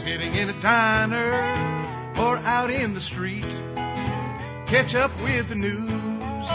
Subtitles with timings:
[0.00, 1.18] Sitting in a diner
[2.18, 3.44] or out in the street.
[4.66, 6.48] Catch up with the news,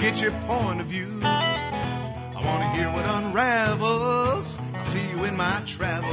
[0.00, 1.06] get your point of view.
[1.22, 4.58] I want to hear what unravels.
[4.74, 6.12] I'll see you in my travels.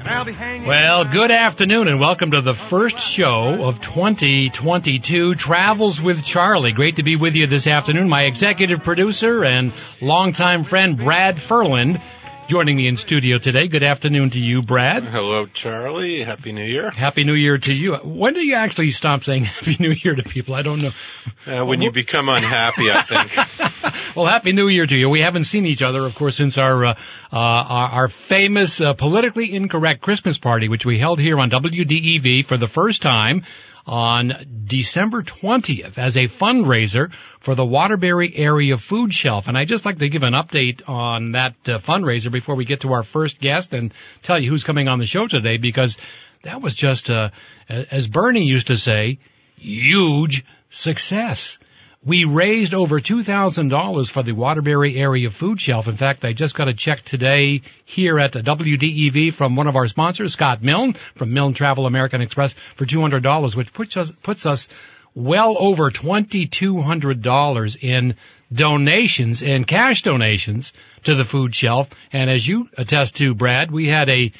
[0.00, 5.36] And I'll be hanging Well, good afternoon and welcome to the first show of 2022
[5.36, 6.72] Travels with Charlie.
[6.72, 8.08] Great to be with you this afternoon.
[8.08, 12.00] My executive producer and longtime friend Brad Furland
[12.52, 13.66] joining me in studio today.
[13.66, 15.04] Good afternoon to you, Brad.
[15.04, 16.18] Hello, Charlie.
[16.18, 16.90] Happy New Year.
[16.90, 17.94] Happy New Year to you.
[17.94, 20.54] When do you actually stop saying Happy New Year to people?
[20.54, 20.90] I don't know.
[21.46, 24.16] Uh, when you become unhappy, I think.
[24.16, 25.08] well, Happy New Year to you.
[25.08, 26.94] We haven't seen each other, of course, since our uh, uh,
[27.32, 32.58] our, our, famous uh, politically incorrect Christmas party, which we held here on WDEV for
[32.58, 33.44] the first time
[33.86, 34.32] on
[34.64, 39.48] December 20th as a fundraiser for the Waterbury Area Food Shelf.
[39.48, 42.82] And I'd just like to give an update on that uh, fundraiser before we get
[42.82, 45.96] to our first guest and tell you who's coming on the show today because
[46.42, 47.30] that was just, uh,
[47.68, 49.18] as Bernie used to say,
[49.56, 51.58] huge success.
[52.04, 55.86] We raised over $2,000 for the Waterbury Area Food Shelf.
[55.86, 59.76] In fact, I just got a check today here at the WDEV from one of
[59.76, 64.46] our sponsors, Scott Milne from Milne Travel American Express for $200, which puts us, puts
[64.46, 64.66] us
[65.14, 68.16] well over $2,200 in
[68.52, 70.72] donations and cash donations
[71.04, 71.88] to the food shelf.
[72.12, 74.32] And as you attest to, Brad, we had a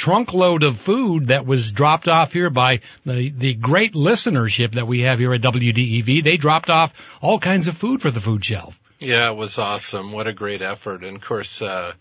[0.00, 4.86] trunk load of food that was dropped off here by the, the great listenership that
[4.86, 6.22] we have here at WDEV.
[6.22, 8.80] They dropped off all kinds of food for the food shelf.
[8.98, 10.12] Yeah, it was awesome.
[10.12, 11.04] What a great effort.
[11.04, 11.92] And of course, uh,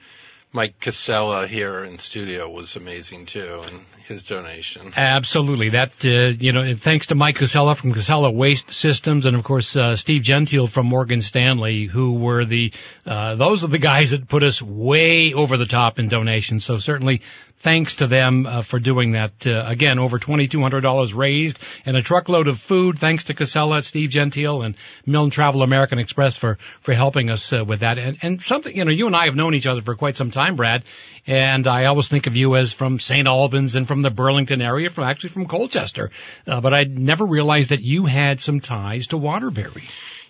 [0.52, 4.92] Mike Casella here in studio was amazing too, and his donation.
[4.98, 9.44] Absolutely, that uh, you know, thanks to Mike Casella from Casella Waste Systems, and of
[9.44, 12.74] course uh, Steve Gentile from Morgan Stanley, who were the
[13.06, 16.66] uh, those are the guys that put us way over the top in donations.
[16.66, 17.22] So certainly,
[17.60, 19.46] thanks to them uh, for doing that.
[19.46, 22.98] Uh, again, over twenty two hundred dollars raised, and a truckload of food.
[22.98, 24.76] Thanks to Casella, Steve Gentile, and
[25.06, 27.98] Milne Travel American Express for for helping us uh, with that.
[27.98, 30.32] And and something you know, you and I have known each other for quite some
[30.32, 30.84] time, Brad.
[31.28, 33.28] And I always think of you as from St.
[33.28, 36.10] Albans and from the Burlington area, from actually from Colchester.
[36.48, 39.84] Uh, but I never realized that you had some ties to Waterbury.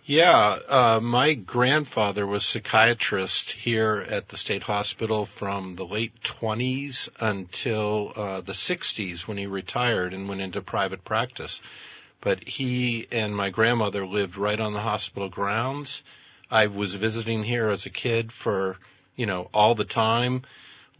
[0.09, 7.09] Yeah, uh, my grandfather was psychiatrist here at the state hospital from the late 20s
[7.20, 11.62] until uh, the 60s when he retired and went into private practice.
[12.22, 16.02] But he and my grandmother lived right on the hospital grounds.
[16.50, 18.78] I was visiting here as a kid for,
[19.16, 20.41] you know, all the time.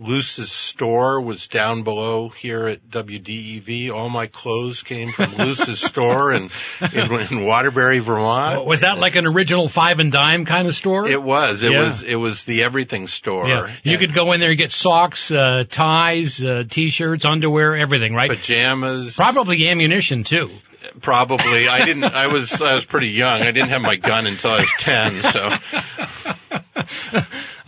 [0.02, 3.92] Luce's store was down below here at WDEV.
[3.92, 6.50] All my clothes came from Luce's store in,
[6.94, 8.66] in, in Waterbury, Vermont.
[8.66, 11.06] Was that like an original five and dime kind of store?
[11.06, 11.64] It was.
[11.64, 11.80] It yeah.
[11.80, 12.04] was.
[12.04, 13.50] It was the everything store.
[13.50, 13.70] Yeah.
[13.84, 18.30] You could go in there and get socks, uh, ties, uh, t-shirts, underwear, everything, right?
[18.30, 19.18] Pajamas.
[19.18, 20.50] Probably ammunition too.
[21.02, 21.68] Probably.
[21.68, 22.06] I didn't.
[22.06, 22.62] I was.
[22.62, 23.42] I was pretty young.
[23.42, 25.12] I didn't have my gun until I was ten.
[25.12, 26.34] So.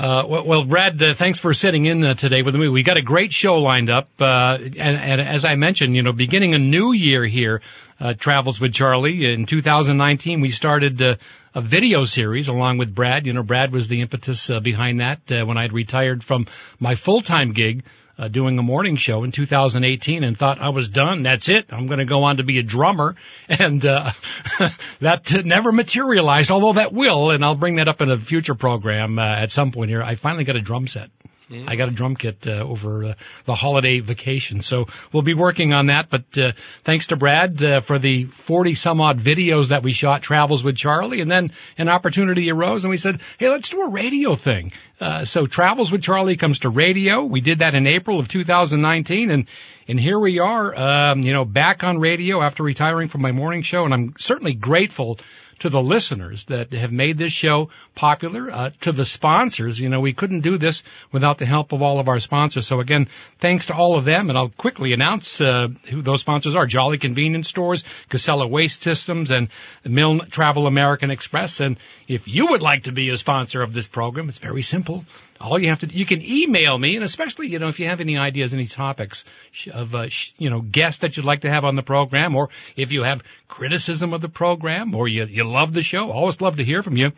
[0.01, 2.67] Uh, well, well, Brad, uh, thanks for sitting in uh, today with me.
[2.67, 6.11] We got a great show lined up, uh, and, and, as I mentioned, you know,
[6.11, 7.61] beginning a new year here,
[7.99, 9.31] uh, travels with Charlie.
[9.31, 11.17] In 2019, we started uh,
[11.53, 13.27] a video series along with Brad.
[13.27, 16.47] You know, Brad was the impetus behind that when I'd retired from
[16.79, 17.83] my full-time gig
[18.21, 21.23] uh, doing a morning show in 2018 and thought I was done.
[21.23, 21.73] That's it.
[21.73, 23.15] I'm going to go on to be a drummer.
[23.59, 24.11] And, uh,
[25.01, 27.31] that never materialized, although that will.
[27.31, 30.01] And I'll bring that up in a future program, uh, at some point here.
[30.01, 31.09] I finally got a drum set.
[31.51, 31.69] Mm-hmm.
[31.69, 33.13] I got a drum kit uh, over uh,
[33.43, 36.09] the holiday vacation, so we'll be working on that.
[36.09, 36.51] But uh,
[36.83, 40.77] thanks to Brad uh, for the 40 some odd videos that we shot, travels with
[40.77, 44.71] Charlie, and then an opportunity arose, and we said, "Hey, let's do a radio thing."
[45.01, 47.25] Uh, so travels with Charlie comes to radio.
[47.25, 49.47] We did that in April of 2019, and
[49.87, 53.61] and here we are, um, you know, back on radio after retiring from my morning
[53.61, 55.19] show, and I'm certainly grateful
[55.61, 59.79] to the listeners that have made this show popular, uh, to the sponsors.
[59.79, 62.67] You know, we couldn't do this without the help of all of our sponsors.
[62.67, 63.07] So again,
[63.39, 66.97] thanks to all of them, and I'll quickly announce uh, who those sponsors are: Jolly
[66.97, 69.49] Convenience Stores, Casella Waste Systems, and
[69.85, 71.59] Milne Travel American Express.
[71.59, 71.77] And
[72.07, 75.05] if you would like to be a sponsor of this program, it's very simple.
[75.39, 77.99] All you have to, you can email me, and especially, you know, if you have
[77.99, 79.25] any ideas, any topics
[79.73, 82.91] of, uh, you know, guests that you'd like to have on the program, or if
[82.91, 86.63] you have criticism of the program, or you, you love the show, always love to
[86.63, 87.11] hear from you.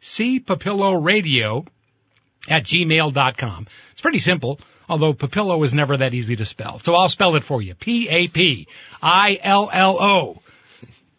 [0.00, 1.64] C Papillo Radio
[2.48, 3.66] at gmail.com.
[3.92, 4.58] It's pretty simple,
[4.88, 6.78] although Papillo is never that easy to spell.
[6.78, 7.74] So I'll spell it for you.
[7.74, 8.68] P-A-P-I-L-L-O.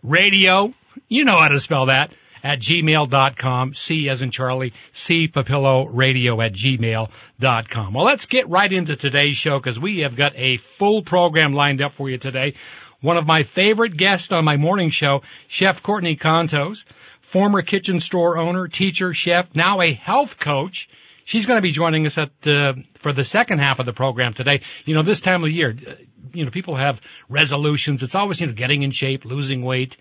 [0.04, 0.74] Radio.
[1.07, 3.74] You know how to spell that at gmail.com.
[3.74, 7.94] C as in Charlie, C Papillo Radio at gmail.com.
[7.94, 11.81] Well, let's get right into today's show because we have got a full program lined
[11.81, 12.54] up for you today.
[13.04, 16.86] One of my favorite guests on my morning show, Chef Courtney Contos,
[17.20, 20.88] former kitchen store owner, teacher, chef, now a health coach.
[21.26, 24.32] She's going to be joining us at uh, for the second half of the program
[24.32, 24.62] today.
[24.86, 25.96] You know, this time of year, uh,
[26.32, 28.04] you know, people have resolutions.
[28.04, 29.98] It's always you know getting in shape, losing weight.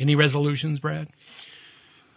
[0.00, 1.06] Any resolutions, Brad?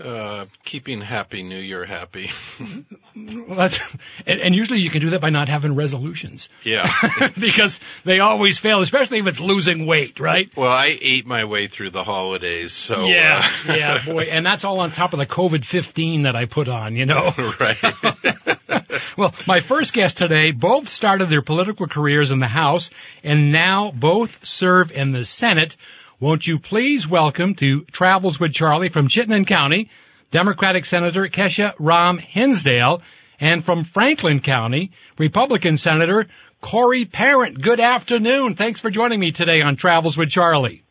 [0.04, 2.28] Uh, keeping happy New Year happy.
[3.16, 3.98] well, that's,
[4.28, 6.50] and, and, usually you can do that by not having resolutions.
[6.64, 6.86] Yeah.
[7.40, 10.50] because they always fail, especially if it's losing weight, right?
[10.58, 13.06] Well, I ate my way through the holidays, so.
[13.06, 14.24] Yeah, uh, yeah, boy.
[14.24, 17.32] And that's all on top of the COVID-15 that I put on, you know?
[17.38, 19.18] right.
[19.18, 22.92] well, my first guest today both started their political careers in the House
[23.24, 25.78] and now both serve in the Senate
[26.24, 29.90] won't you please welcome to Travels with Charlie from Chittenden County,
[30.32, 33.02] Democratic Senator Kesha Ram Hinsdale,
[33.42, 36.26] and from Franklin County, Republican Senator
[36.62, 37.62] Corey Parent.
[37.62, 38.56] Good afternoon.
[38.56, 40.86] Thanks for joining me today on Travels with Charlie.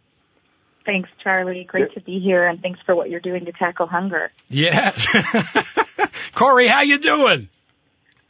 [0.85, 1.65] Thanks, Charlie.
[1.65, 4.31] Great to be here, and thanks for what you're doing to tackle hunger.
[4.51, 5.09] Yes.
[6.35, 7.49] Corey, how you doing?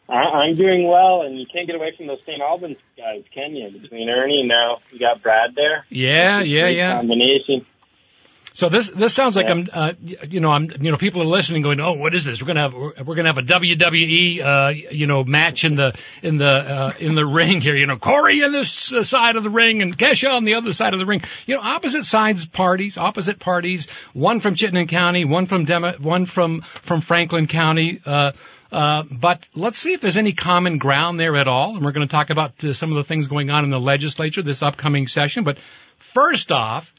[0.08, 2.40] I'm doing well, and you can't get away from those St.
[2.40, 3.70] Albans guys, can you?
[3.70, 5.86] Between Ernie and now you got Brad there.
[5.88, 6.96] Yeah, yeah, yeah.
[6.98, 7.64] Combination.
[8.54, 9.52] So this this sounds like yeah.
[9.52, 9.92] I'm, uh,
[10.28, 12.42] you know, I'm, you know, people are listening, going, "Oh, what is this?
[12.42, 16.36] We're gonna have we're gonna have a WWE, uh, you know, match in the in
[16.36, 17.74] the uh, in the ring here.
[17.74, 20.74] You know, Corey on this uh, side of the ring and Kesha on the other
[20.74, 21.22] side of the ring.
[21.46, 23.90] You know, opposite sides parties, opposite parties.
[24.12, 28.02] One from Chittenden County, one from Demo, one from from Franklin County.
[28.04, 28.32] Uh,
[28.72, 31.76] uh, but let's see if there's any common ground there at all.
[31.76, 33.78] And we're going to talk about uh, some of the things going on in the
[33.78, 35.44] legislature this upcoming session.
[35.44, 35.58] But
[35.98, 36.94] first off,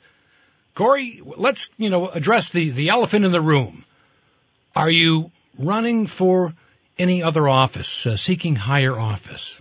[0.76, 3.84] Corey, let's, you know, address the, the elephant in the room.
[4.76, 6.54] Are you running for
[6.98, 9.60] any other office, uh, seeking higher office?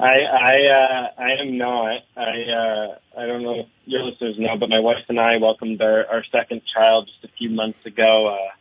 [0.00, 2.02] I I uh, I am not.
[2.16, 5.82] I uh, I don't know if your listeners know, but my wife and I welcomed
[5.82, 8.28] our, our second child just a few months ago.
[8.28, 8.54] Uh,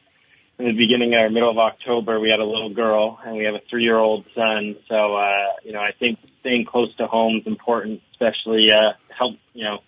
[0.60, 3.56] in the beginning or middle of October, we had a little girl and we have
[3.56, 4.76] a three year old son.
[4.88, 9.38] So, uh, you know, I think staying close to home is important, especially, uh, help,
[9.54, 9.80] you know,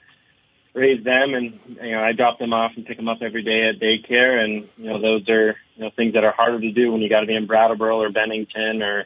[0.73, 1.33] raise them.
[1.33, 4.43] And, you know, I drop them off and pick them up every day at daycare.
[4.43, 7.09] And, you know, those are, you know, things that are harder to do when you
[7.09, 9.05] got to be in Brattleboro or Bennington or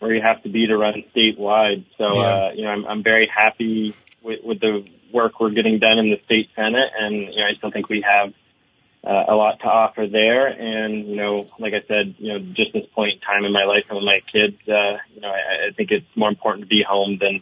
[0.00, 1.84] where you have to be to run statewide.
[1.98, 2.20] So, yeah.
[2.20, 6.10] uh, you know, I'm, I'm very happy with, with the work we're getting done in
[6.10, 6.90] the state senate.
[6.98, 8.34] And, you know, I still think we have,
[9.06, 10.46] uh, a lot to offer there.
[10.46, 13.64] And, you know, like I said, you know, just this point in time in my
[13.64, 16.68] life and with my kids, uh, you know, I, I think it's more important to
[16.68, 17.40] be home than,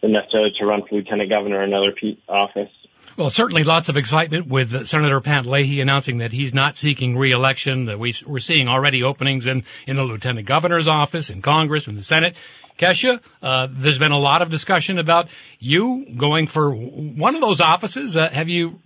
[0.00, 1.92] than necessarily to run for lieutenant governor or another
[2.28, 2.70] office.
[3.16, 7.86] Well, certainly lots of excitement with Senator Pat Leahy announcing that he's not seeking re-election.
[7.86, 11.96] That we, we're seeing already openings in, in the lieutenant governor's office, in Congress, in
[11.96, 12.38] the Senate.
[12.78, 17.60] Kesha, uh, there's been a lot of discussion about you going for one of those
[17.60, 18.16] offices.
[18.16, 18.80] Uh, have you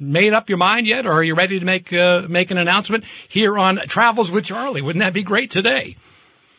[0.00, 3.04] made up your mind yet, or are you ready to make uh, make an announcement
[3.04, 4.82] here on Travels with Charlie?
[4.82, 5.96] Wouldn't that be great today?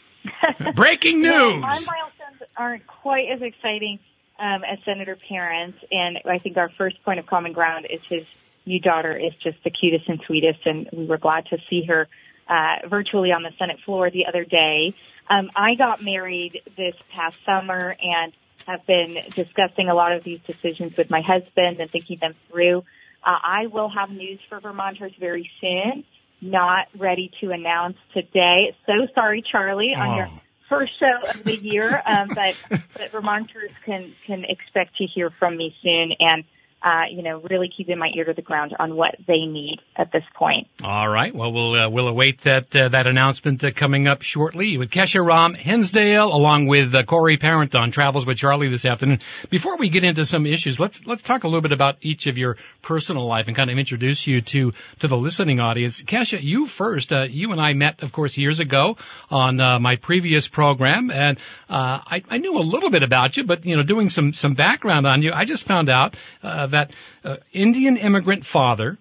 [0.75, 1.31] Breaking news.
[1.31, 3.99] Well, my milestones aren't quite as exciting
[4.39, 8.25] um, as Senator Parent's, and I think our first point of common ground is his
[8.65, 12.07] new daughter is just the cutest and sweetest, and we were glad to see her
[12.47, 14.93] uh, virtually on the Senate floor the other day.
[15.29, 18.33] Um, I got married this past summer and
[18.67, 22.83] have been discussing a lot of these decisions with my husband and thinking them through.
[23.27, 26.05] Uh, I will have news for Vermonters very soon.
[26.41, 28.73] Not ready to announce today.
[28.85, 30.41] So sorry, Charlie, on your oh.
[30.69, 35.57] first show of the year, um, but, but Vermonters can can expect to hear from
[35.57, 36.13] me soon.
[36.19, 36.45] And
[36.87, 40.09] uh, you know, really keeping my ear to the ground on what they need at
[40.13, 40.67] this point.
[40.81, 41.35] All right.
[41.35, 45.25] Well, we'll uh, we'll await that uh, that announcement uh, coming up shortly with Kesha
[45.25, 49.19] Ram Hinsdale along with uh, Corey Parent on Travels with Charlie this afternoon.
[49.49, 52.37] Before we get into some issues, let's let's talk a little bit about each of
[52.37, 56.01] your personal life and kind of introduce you to to the listening audience.
[56.01, 57.11] Kesha, you first.
[57.11, 58.95] Uh, you and I met, of course, years ago
[59.29, 61.37] on uh, my previous program, and
[61.69, 64.53] uh, I, I knew a little bit about you, but you know, doing some some
[64.53, 66.91] background on you, I just found out uh, that
[67.23, 68.97] uh, Indian immigrant father,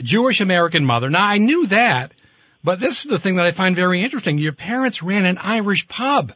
[0.00, 1.10] Jewish American mother.
[1.10, 2.12] Now I knew that,
[2.64, 4.38] but this is the thing that I find very interesting.
[4.38, 6.32] Your parents ran an Irish pub.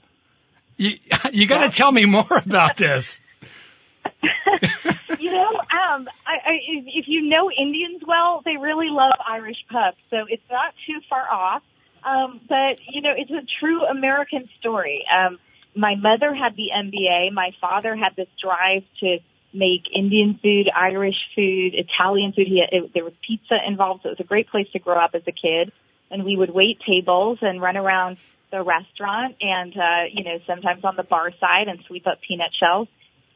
[0.76, 0.96] You,
[1.32, 3.20] you got to tell me more about this.
[5.18, 9.64] you know, um, I, I, if, if you know Indians well, they really love Irish
[9.70, 11.62] pubs, so it's not too far off.
[12.04, 15.04] Um, but you know, it's a true American story.
[15.06, 15.38] Um,
[15.74, 17.32] my mother had the MBA.
[17.32, 19.18] My father had this drive to
[19.52, 22.46] make Indian food, Irish food, Italian food.
[22.46, 25.14] He it, there was pizza involved, so it was a great place to grow up
[25.14, 25.72] as a kid.
[26.10, 28.18] And we would wait tables and run around
[28.50, 32.50] the restaurant, and uh, you know, sometimes on the bar side and sweep up peanut
[32.58, 32.88] shells.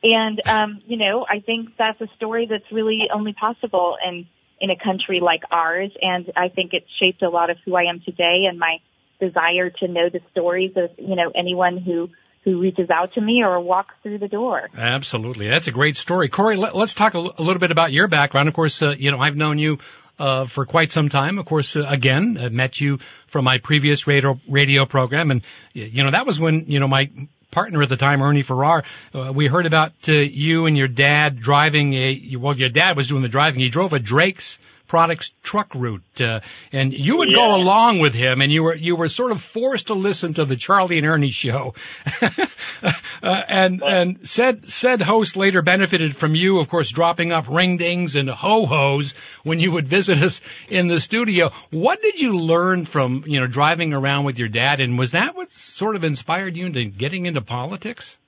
[0.02, 4.26] And um, you know, I think that's a story that's really only possible in
[4.60, 5.90] in a country like ours.
[6.00, 8.78] And I think it's shaped a lot of who I am today and my
[9.18, 12.10] desire to know the stories of you know anyone who
[12.46, 14.70] who reaches out to me or walks through the door.
[14.78, 15.48] Absolutely.
[15.48, 16.28] That's a great story.
[16.28, 18.46] Corey, let, us talk a, l- a little bit about your background.
[18.48, 19.80] Of course, uh, you know, I've known you
[20.16, 21.38] uh, for quite some time.
[21.38, 25.32] Of course, uh, again, I met you from my previous radio, radio program.
[25.32, 25.42] And,
[25.74, 27.10] you know, that was when, you know, my
[27.50, 31.40] partner at the time, Ernie Farrar, uh, we heard about uh, you and your dad
[31.40, 33.58] driving a, well, your dad was doing the driving.
[33.58, 36.40] He drove a Drake's products truck route, uh,
[36.72, 37.36] and you would Yeah.
[37.36, 40.44] go along with him, and you were you were sort of forced to listen to
[40.44, 41.74] the Charlie and Ernie show,
[42.22, 47.76] uh, and and said said host later benefited from you, of course, dropping off ring
[47.76, 49.12] dings and ho hos
[49.44, 51.50] when you would visit us in the studio.
[51.70, 55.36] What did you learn from you know driving around with your dad, and was that
[55.36, 58.18] what sort of inspired you into getting into politics?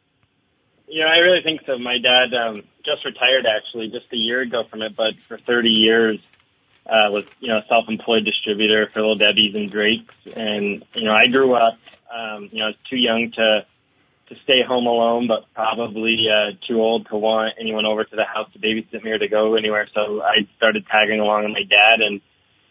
[0.91, 1.79] Yeah, I really think so.
[1.79, 5.69] My dad um, just retired actually just a year ago from it, but for 30
[5.69, 6.19] years
[6.89, 11.13] uh, was you know a self-employed distributor for Little Debbie's and Drake's, and you know
[11.13, 11.79] I grew up
[12.15, 13.67] um, you know I was too young to
[14.29, 18.25] to stay home alone, but probably uh, too old to want anyone over to the
[18.25, 19.89] house to babysit me or to go anywhere.
[19.95, 22.21] So I started tagging along with my dad, and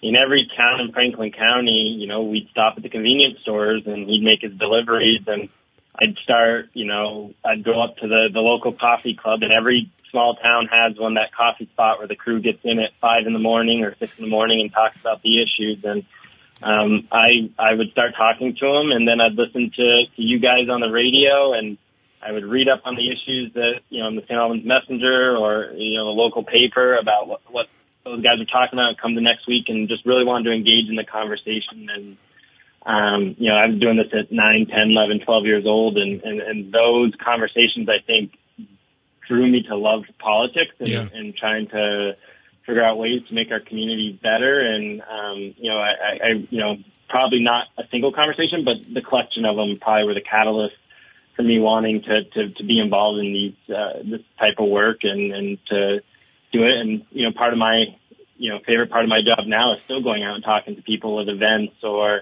[0.02, 4.08] in every town in Franklin County, you know, we'd stop at the convenience stores, and
[4.08, 5.50] he'd make his deliveries, and
[6.00, 9.90] I'd start, you know, I'd go up to the the local coffee club, and every
[10.12, 13.34] small town has one that coffee spot where the crew gets in at five in
[13.34, 15.84] the morning or six in the morning and talks about the issues.
[15.84, 16.06] And
[16.62, 20.40] um, I I would start talking to them, and then I'd listen to to you
[20.40, 21.78] guys on the radio, and
[22.22, 24.34] I would read up on the issues that you know in the St.
[24.34, 27.68] Albans Messenger or you know the local paper about what what
[28.04, 28.98] those guys are talking about.
[28.98, 32.18] Come the next week, and just really wanted to engage in the conversation and
[32.88, 36.24] um, you know, I was doing this at 9, 10, 11, 12 years old, and,
[36.24, 38.38] and, and those conversations, I think,
[39.28, 41.08] drew me to love politics and, Yeah.
[41.14, 42.16] and trying to
[42.66, 44.62] figure out ways to make our communities better.
[44.62, 46.78] And, um, you know, I, I, I, you know,
[47.10, 50.76] probably not a single conversation, but the collection of them probably were the catalyst
[51.36, 55.04] for me wanting to, to, to be involved in these, uh, this type of work
[55.04, 56.00] and, and to
[56.54, 56.72] do it.
[56.72, 57.84] And, you know, part of my,
[58.38, 60.82] you know, favorite part of my job now is still going out and talking to
[60.82, 62.22] people at events or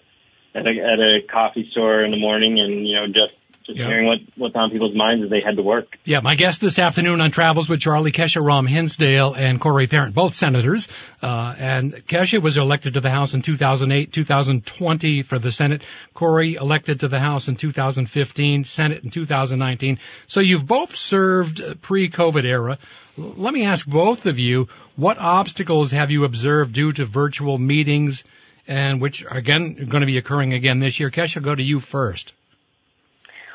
[0.55, 3.35] at a, at a coffee store in the morning and, you know, just,
[3.65, 3.88] just Yeah.
[3.88, 5.97] hearing what, what's on people's minds as they head to work.
[6.05, 10.13] Yeah, my guest this afternoon on Travels with Charlie, Kesha Ram Hinsdale and Corey Parent,
[10.13, 10.88] both senators.
[11.21, 15.83] Uh, and Kesha was elected to the House in 2008, 2020 for the Senate.
[16.13, 19.97] Corey elected to the House in 2015, Senate in 2019.
[20.27, 22.77] So you've both served uh, pre-COVID era.
[23.17, 27.57] L- Let me ask both of you, what obstacles have you observed due to virtual
[27.57, 28.24] meetings
[28.67, 31.10] and which again are going to be occurring again this year?
[31.10, 32.34] Kesha, go to you first.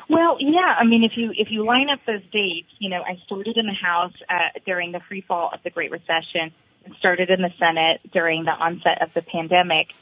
[0.09, 0.75] Well, yeah.
[0.77, 3.65] I mean, if you if you line up those dates, you know, I started in
[3.65, 6.51] the House uh, during the free fall of the Great Recession,
[6.85, 9.93] and started in the Senate during the onset of the pandemic.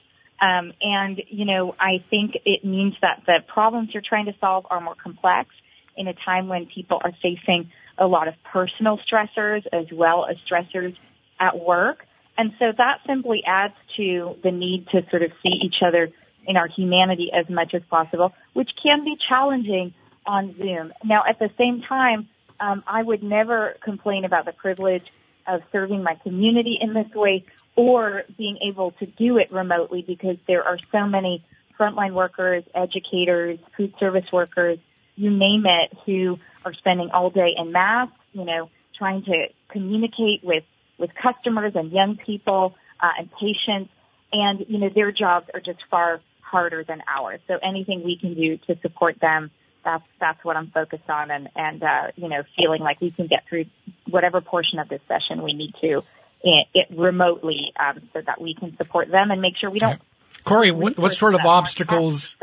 [0.42, 4.66] Um, and you know, I think it means that the problems you're trying to solve
[4.70, 5.50] are more complex
[5.96, 10.40] in a time when people are facing a lot of personal stressors as well as
[10.40, 10.96] stressors
[11.40, 12.06] at work.
[12.40, 16.08] And so that simply adds to the need to sort of see each other
[16.48, 19.94] in our humanity as much as possible, which can be challenging
[20.26, 20.94] on Zoom.
[21.04, 22.30] Now, at the same time,
[22.62, 25.04] um, I would never complain about the privilege
[25.46, 27.44] of serving my community in this way
[27.76, 31.42] or being able to do it remotely because there are so many
[31.78, 34.80] frontline workers, educators, food service workers,
[35.18, 40.42] you name it, who are spending all day in masks, you know, trying to communicate
[40.42, 40.64] with
[41.00, 43.94] with customers and young people uh, and patients.
[44.32, 47.40] And, you know, their jobs are just far harder than ours.
[47.48, 49.50] So anything we can do to support them,
[49.84, 53.28] that's, that's what I'm focused on and, and, uh, you know, feeling like we can
[53.28, 53.66] get through
[54.10, 56.04] whatever portion of this session we need to
[56.44, 60.00] it, it remotely, um, so that we can support them and make sure we don't.
[60.44, 62.38] Corey, what, what sort of obstacles,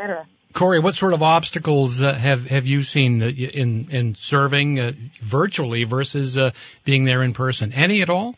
[0.52, 4.92] Corey, what sort of obstacles uh, have have you seen uh, in in serving uh,
[5.20, 6.50] virtually versus uh,
[6.84, 7.72] being there in person?
[7.72, 8.34] Any at all?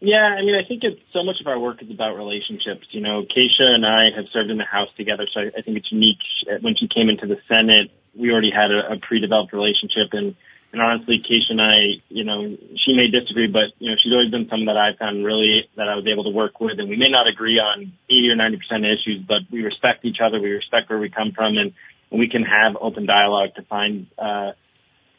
[0.00, 2.86] Yeah, I mean, I think it's so much of our work is about relationships.
[2.90, 5.78] You know, Kesha and I have served in the House together, so I, I think
[5.78, 6.18] it's unique.
[6.60, 10.36] When she came into the Senate, we already had a, a pre-developed relationship, and
[10.72, 12.42] and honestly, Kesha and I, you know,
[12.84, 15.88] she may disagree, but you know, she's always been someone that I found really that
[15.88, 18.56] I was able to work with, and we may not agree on 80 or 90
[18.58, 21.72] percent of issues, but we respect each other, we respect where we come from, and,
[22.10, 24.52] and we can have open dialogue to find uh,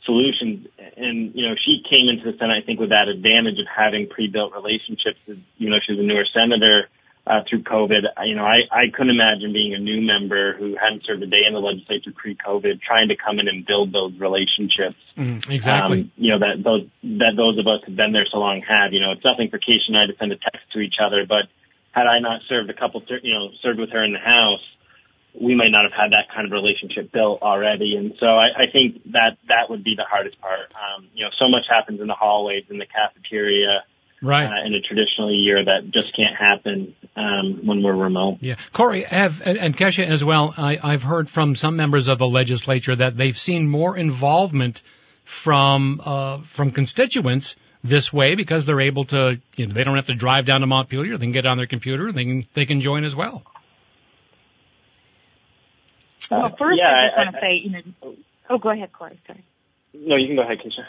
[0.07, 0.67] solutions.
[0.95, 4.07] And you know, she came into the Senate, I think, with that advantage of having
[4.07, 5.19] pre-built relationships.
[5.57, 6.89] You know, she's a newer senator
[7.27, 8.07] uh, through COVID.
[8.25, 11.43] You know, I, I couldn't imagine being a new member who hadn't served a day
[11.45, 14.97] in the legislature pre-COVID, trying to come in and build those relationships.
[15.17, 16.01] Mm, exactly.
[16.01, 16.87] Um, you know that those
[17.19, 18.93] that those of us who've been there so long have.
[18.93, 21.25] You know, it's nothing for Kesha and I to send a text to each other,
[21.27, 21.51] but
[21.91, 24.61] had I not served a couple, you know, served with her in the House,
[25.39, 27.96] we might not have had that kind of relationship built already.
[27.96, 30.74] And so I, I think that that would be the hardest part.
[30.75, 33.84] Um, you know, so much happens in the hallways, in the cafeteria
[34.22, 34.46] right.
[34.46, 38.38] Uh, in a traditional year that just can't happen um, when we're remote.
[38.41, 40.53] Yeah, Corey, have and, Kesha as well.
[40.58, 44.82] I, I've heard from some members of the legislature that they've seen more involvement
[45.24, 49.39] from uh, from constituents this way because they're able to.
[49.56, 51.17] You know, they don't have to drive down to Montpelier.
[51.17, 52.12] They can get on their computer.
[52.12, 53.44] They can they can join as well.
[56.29, 58.15] Well, first, yeah, I just I- want to say, you know,
[58.50, 59.13] oh, go ahead, Corey.
[59.25, 59.43] Sorry.
[59.93, 60.86] No, you can go ahead, Kesha.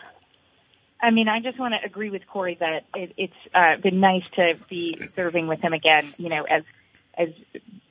[1.01, 4.25] I mean, I just want to agree with Corey that it, it's uh, been nice
[4.35, 6.13] to be serving with him again.
[6.19, 6.65] You know, as
[7.17, 7.29] as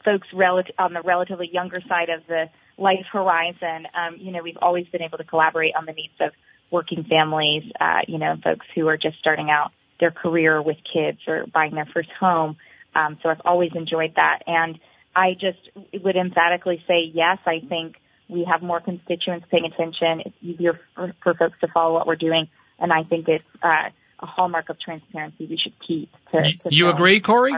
[0.03, 4.57] folks relative on the relatively younger side of the life horizon, um, you know, we've
[4.61, 6.31] always been able to collaborate on the needs of
[6.69, 7.63] working families.
[7.79, 11.73] Uh, you know, folks who are just starting out their career with kids or buying
[11.75, 12.57] their first home.
[12.93, 14.79] Um, so I've always enjoyed that, and
[15.17, 15.59] I just
[16.03, 17.39] would emphatically say yes.
[17.45, 20.21] I think we have more constituents paying attention.
[20.25, 22.47] It's easier for, for folks to follow what we're doing
[22.79, 26.11] and I think it's uh, a hallmark of transparency we should keep.
[26.33, 27.53] To, to you agree, Corey?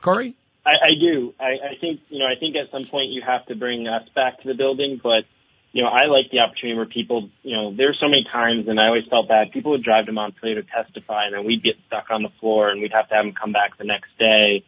[0.00, 0.34] Corey?
[0.64, 1.34] I, I do.
[1.38, 2.26] I, I think you know.
[2.26, 5.24] I think at some point you have to bring us back to the building, but
[5.72, 8.80] you know, I like the opportunity where people, you know, there's so many times, and
[8.80, 9.52] I always felt bad.
[9.52, 12.70] People would drive to Montpelier to testify, and then we'd get stuck on the floor,
[12.70, 14.64] and we'd have to have them come back the next day.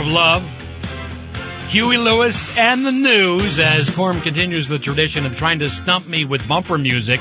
[0.10, 0.42] Love.
[1.70, 6.26] Huey Lewis and the news as Corm continues the tradition of trying to stump me
[6.26, 7.20] with bumper music.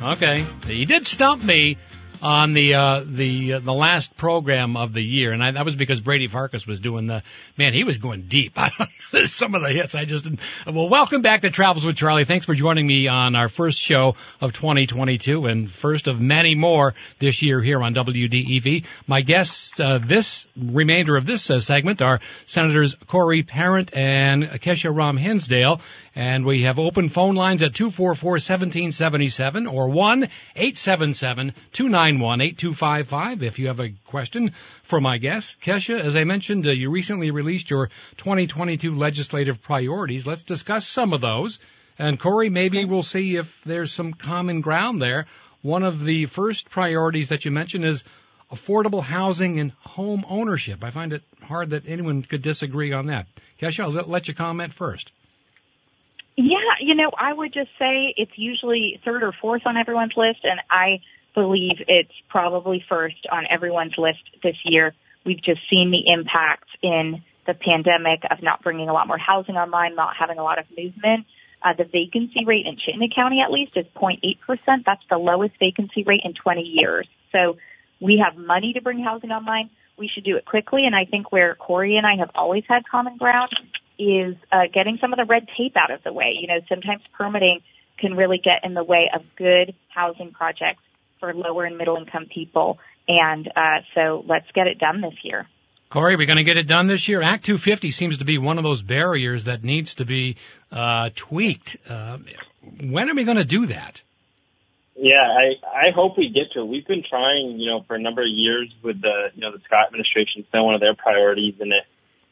[0.00, 1.76] Okay, he did stump me
[2.22, 5.76] on the uh, the uh, the last program of the year, and I, that was
[5.76, 7.22] because Brady Farkas was doing the
[7.56, 7.72] man.
[7.72, 8.58] He was going deep.
[9.24, 10.40] Some of the hits I just didn't.
[10.66, 12.24] Well, welcome back to Travels with Charlie.
[12.24, 16.94] Thanks for joining me on our first show of 2022 and first of many more
[17.18, 18.84] this year here on WDEV.
[19.06, 24.94] My guests uh, this remainder of this uh, segment are Senators Corey Parent and Kesha
[24.94, 25.80] Ram Hinsdale.
[26.20, 29.88] And we have open phone lines at 244-1777 or
[30.54, 34.52] 1-877-291-8255 if you have a question
[34.82, 35.62] for my guest.
[35.62, 40.26] Kesha, as I mentioned, uh, you recently released your 2022 legislative priorities.
[40.26, 41.58] Let's discuss some of those.
[41.98, 45.24] And Corey, maybe we'll see if there's some common ground there.
[45.62, 48.04] One of the first priorities that you mentioned is
[48.52, 50.84] affordable housing and home ownership.
[50.84, 53.26] I find it hard that anyone could disagree on that.
[53.58, 55.12] Kesha, I'll let you comment first.
[56.80, 60.60] You know, I would just say it's usually third or fourth on everyone's list, and
[60.70, 61.00] I
[61.34, 64.94] believe it's probably first on everyone's list this year.
[65.24, 69.56] We've just seen the impact in the pandemic of not bringing a lot more housing
[69.56, 71.26] online, not having a lot of movement.
[71.62, 74.84] Uh, the vacancy rate in Chittenden County, at least, is 0.8%.
[74.84, 77.06] That's the lowest vacancy rate in 20 years.
[77.32, 77.58] So
[78.00, 79.68] we have money to bring housing online.
[79.98, 80.86] We should do it quickly.
[80.86, 83.50] And I think where Corey and I have always had common ground
[84.00, 86.36] is uh, getting some of the red tape out of the way.
[86.40, 87.60] You know, sometimes permitting
[87.98, 90.82] can really get in the way of good housing projects
[91.18, 92.78] for lower and middle income people.
[93.06, 95.46] And uh, so let's get it done this year.
[95.90, 97.20] Corey, we're going to get it done this year.
[97.20, 100.36] Act 250 seems to be one of those barriers that needs to be
[100.70, 101.76] uh, tweaked.
[101.88, 102.18] Uh,
[102.84, 104.02] when are we going to do that?
[104.94, 106.68] Yeah, I I hope we get to it.
[106.68, 109.60] We've been trying, you know, for a number of years with the you know the
[109.64, 110.42] Scott administration.
[110.42, 111.84] It's been one of their priorities, and it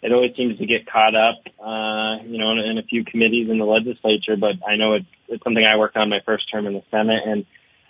[0.03, 3.49] it always seems to get caught up, uh, you know, in, in a few committees
[3.49, 4.37] in the legislature.
[4.37, 7.23] But I know it's it's something I worked on my first term in the Senate,
[7.27, 7.47] and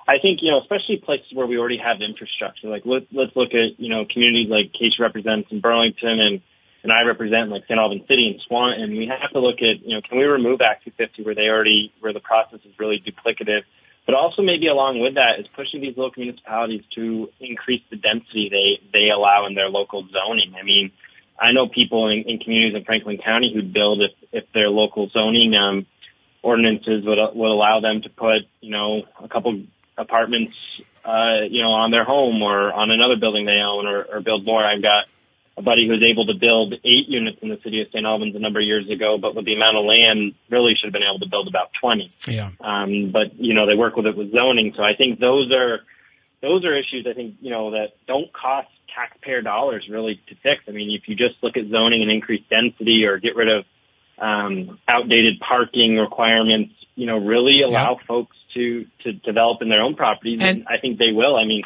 [0.08, 2.68] I think you know, especially places where we already have infrastructure.
[2.68, 6.40] Like let let's look at you know communities like Casey represents in Burlington and
[6.82, 7.78] and I represent like St.
[7.78, 10.62] Albans City and Swan, and we have to look at you know can we remove
[10.62, 13.62] Act 250 where they already where the process is really duplicative.
[14.06, 18.48] But also maybe along with that is pushing these local municipalities to increase the density
[18.48, 20.54] they they allow in their local zoning.
[20.58, 20.90] I mean,
[21.38, 25.08] I know people in, in communities in Franklin County who build if if their local
[25.08, 25.86] zoning um,
[26.42, 29.62] ordinances would would allow them to put you know a couple
[29.96, 30.56] apartments
[31.04, 34.44] uh, you know on their home or on another building they own or, or build
[34.44, 34.64] more.
[34.64, 35.06] I've got
[35.58, 38.06] a buddy who was able to build eight units in the city of St.
[38.06, 40.92] Albans a number of years ago, but with the amount of land, really should have
[40.92, 42.10] been able to build about 20.
[42.28, 42.50] Yeah.
[42.60, 44.72] Um, but you know, they work with it with zoning.
[44.76, 45.80] So I think those are,
[46.40, 50.62] those are issues I think, you know, that don't cost taxpayer dollars really to fix.
[50.68, 53.64] I mean, if you just look at zoning and increase density or get rid of
[54.18, 58.06] um, outdated parking requirements, you know, really allow yeah.
[58.06, 61.36] folks to to develop in their own properties, and, and I think they will.
[61.36, 61.62] I mean,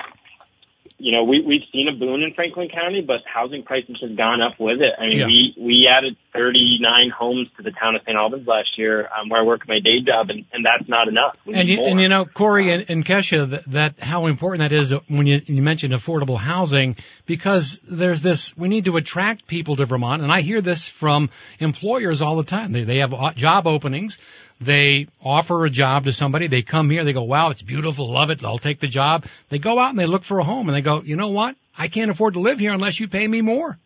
[1.03, 4.41] you know, we, we've seen a boom in Franklin County, but housing prices have gone
[4.41, 4.91] up with it.
[4.97, 5.27] I mean, yeah.
[5.27, 8.17] we, we added 39 homes to the town of St.
[8.17, 11.37] Albans last year, um, where I work my day job, and, and that's not enough.
[11.53, 14.95] And you, and you know, Corey and, and Kesha, that, that, how important that is
[15.09, 16.95] when you, you mentioned affordable housing,
[17.27, 21.31] because there's this, we need to attract people to Vermont, and I hear this from
[21.59, 22.71] employers all the time.
[22.71, 24.19] They, they have job openings
[24.61, 26.47] they offer a job to somebody.
[26.47, 27.05] They come here.
[27.05, 28.11] They go, wow, it's beautiful.
[28.11, 28.45] Love it.
[28.45, 29.25] I'll take the job.
[29.49, 31.57] They go out and they look for a home and they go, you know what?
[31.77, 33.79] I can't afford to live here unless you pay me more.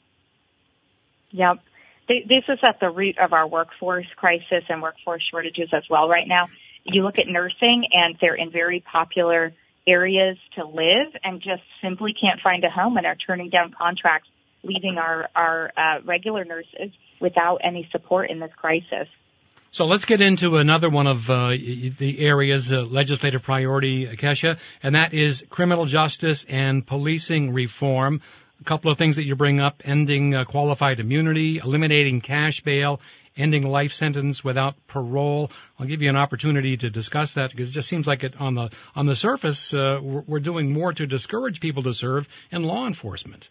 [1.31, 1.59] Yep.
[2.09, 6.27] This is at the root of our workforce crisis and workforce shortages as well right
[6.27, 6.47] now.
[6.85, 9.53] You look at nursing and they're in very popular
[9.87, 14.29] areas to live and just simply can't find a home and are turning down contracts,
[14.63, 19.09] leaving our, our uh, regular nurses without any support in this crisis.
[19.77, 24.95] So let's get into another one of uh, the areas, uh, legislative priority, Kesha, and
[24.95, 28.23] that is criminal justice and policing reform.
[28.59, 33.03] A couple of things that you bring up, ending uh, qualified immunity, eliminating cash bail,
[33.37, 35.51] ending life sentence without parole.
[35.79, 38.55] I'll give you an opportunity to discuss that because it just seems like it on
[38.55, 42.63] the on the surface uh, we're, we're doing more to discourage people to serve in
[42.63, 43.51] law enforcement.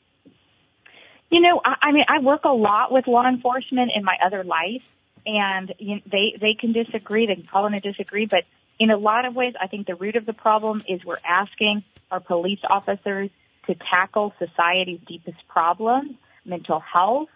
[1.29, 4.43] You know, I, I mean, I work a lot with law enforcement in my other
[4.43, 7.27] life, and you know, they they can disagree.
[7.27, 8.43] They can call in a disagree, but
[8.79, 11.83] in a lot of ways, I think the root of the problem is we're asking
[12.11, 13.29] our police officers
[13.67, 17.29] to tackle society's deepest problems: mental health,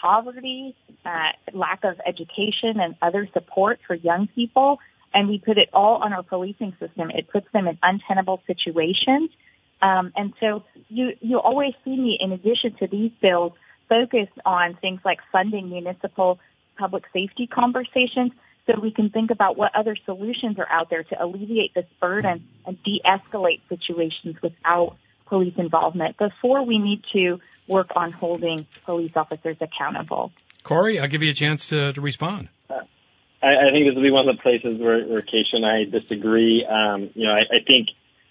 [0.00, 4.78] poverty, uh, lack of education, and other support for young people.
[5.12, 7.10] And we put it all on our policing system.
[7.10, 9.30] It puts them in untenable situations.
[9.82, 13.52] Um, and so you you always see me, in addition to these bills,
[13.88, 16.38] focused on things like funding municipal
[16.80, 18.32] public safety conversations
[18.66, 22.48] so we can think about what other solutions are out there to alleviate this burden
[22.66, 27.38] and de-escalate situations without police involvement before we need to
[27.68, 30.32] work on holding police officers accountable.
[30.62, 32.48] Corey, I'll give you a chance to, to respond.
[32.70, 35.84] I, I think this will be one of the places where, where Kesha and I
[35.84, 36.66] disagree.
[36.66, 37.88] Um, you know, I, I think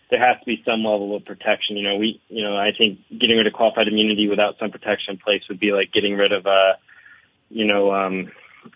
[0.10, 1.78] there has to be some level of protection.
[1.78, 5.14] You know, we, you know, I think getting rid of qualified immunity without some protection
[5.14, 6.74] in place would be like getting rid of, uh,
[7.50, 8.32] you know, um,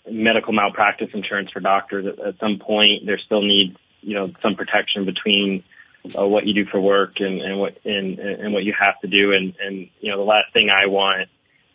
[0.10, 2.06] medical malpractice insurance for doctors.
[2.06, 5.64] At, at some point, there still needs, you know, some protection between
[6.18, 9.08] uh, what you do for work and, and what and, and what you have to
[9.08, 9.34] do.
[9.34, 11.30] And, and you know, the last thing I want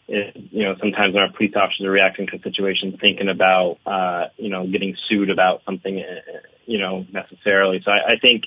[0.09, 4.27] is, you know, sometimes when our police officers are reacting to situations, thinking about, uh,
[4.37, 7.81] you know, getting sued about something, uh, you know, necessarily.
[7.85, 8.45] So I, I think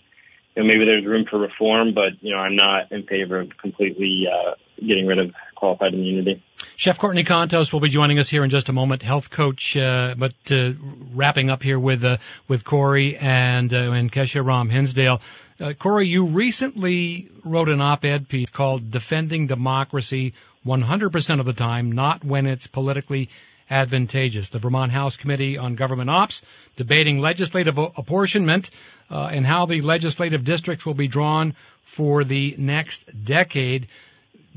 [0.56, 3.58] you know, maybe there's room for reform, but you know, I'm not in favor of
[3.58, 6.42] completely uh, getting rid of qualified immunity.
[6.76, 9.78] Chef Courtney Contos will be joining us here in just a moment, health coach.
[9.78, 10.72] Uh, but uh,
[11.14, 15.22] wrapping up here with uh, with Corey and uh, and Kesha Ram Hinsdale.
[15.60, 20.34] Uh, Corey, you recently wrote an op-ed piece called "Defending Democracy
[20.66, 23.30] 100% of the Time, Not When It's Politically
[23.70, 24.50] advantageous.
[24.50, 26.42] The Vermont House Committee on Government Ops
[26.76, 28.72] debating legislative apportionment
[29.12, 33.88] uh, and how the legislative districts will be drawn for the next decade.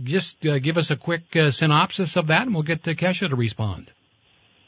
[0.03, 3.29] Just uh, give us a quick uh, synopsis of that, and we'll get to Kesha
[3.29, 3.93] to respond.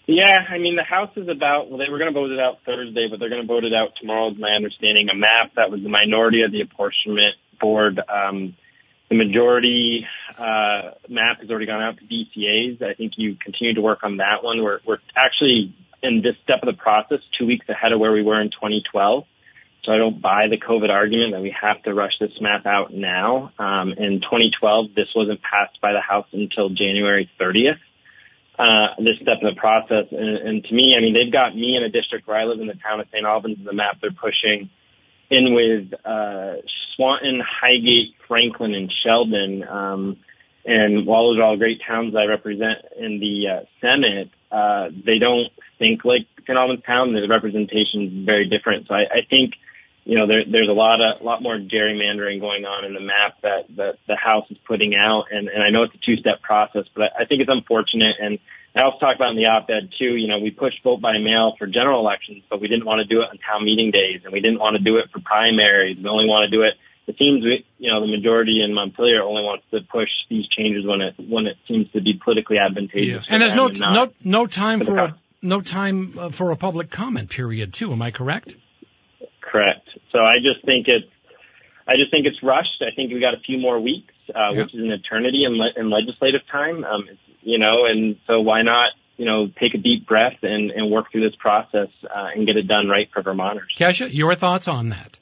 [0.07, 2.59] Yeah, I mean, the House is about, well, they were going to vote it out
[2.65, 5.09] Thursday, but they're going to vote it out tomorrow, is my understanding.
[5.11, 8.55] A map that was the minority of the apportionment board um,
[9.09, 10.07] the majority
[10.39, 12.83] uh, map has already gone out to BCAs.
[12.83, 14.63] I think you continue to work on that one.
[14.63, 18.23] We're, we're actually in this step of the process two weeks ahead of where we
[18.23, 19.25] were in 2012.
[19.87, 22.93] So I don't buy the COVID argument that we have to rush this map out
[22.93, 23.53] now.
[23.59, 27.79] Um, in 2012, this wasn't passed by the House until January 30th.
[28.59, 30.07] Uh, this step in the process.
[30.11, 32.59] And, and to me, I mean, they've got me in a district where I live
[32.59, 33.25] in the town of St.
[33.25, 33.59] Albans.
[33.65, 34.71] The map they're pushing
[35.31, 36.57] in with uh,
[36.95, 39.63] Swanton, Highgate, Franklin, and Sheldon.
[39.63, 40.17] Um,
[40.65, 45.19] and while those are all great towns I represent in the uh, Senate, uh, they
[45.19, 46.59] don't think like St.
[46.59, 47.13] Albans town.
[47.13, 48.89] The representation is very different.
[48.89, 49.55] So I, I think,
[50.07, 53.01] you know, there, there's a lot of, a lot more gerrymandering going on in the
[53.01, 55.25] map that, that the House is putting out.
[55.31, 58.17] And, and I know it's a two-step process, but I, I think it's unfortunate.
[58.21, 58.39] And
[58.75, 61.55] I also talked about in the op-ed too, you know, we pushed vote by mail
[61.59, 64.33] for general elections, but we didn't want to do it on town meeting days and
[64.33, 65.99] we didn't want to do it for primaries.
[65.99, 66.75] We only want to do it
[67.07, 70.85] it seems we, you know the majority in Montpelier only wants to push these changes
[70.85, 73.25] when it when it seems to be politically advantageous.
[73.27, 73.33] Yeah.
[73.33, 77.31] And there's no no no time for a, no time uh, for a public comment
[77.31, 77.93] period too.
[77.93, 78.57] Am I correct?
[79.51, 79.89] Correct.
[80.15, 81.07] So I just think it's
[81.89, 82.83] I just think it's rushed.
[82.83, 85.73] I think we got a few more weeks, uh, which is an eternity in, le-
[85.77, 86.85] in legislative time.
[86.85, 87.09] Um,
[87.43, 91.11] you know, and so why not you know, take a deep breath and, and work
[91.11, 93.75] through this process uh, and get it done right for Vermonters.
[93.77, 95.19] Kesha, your thoughts on that?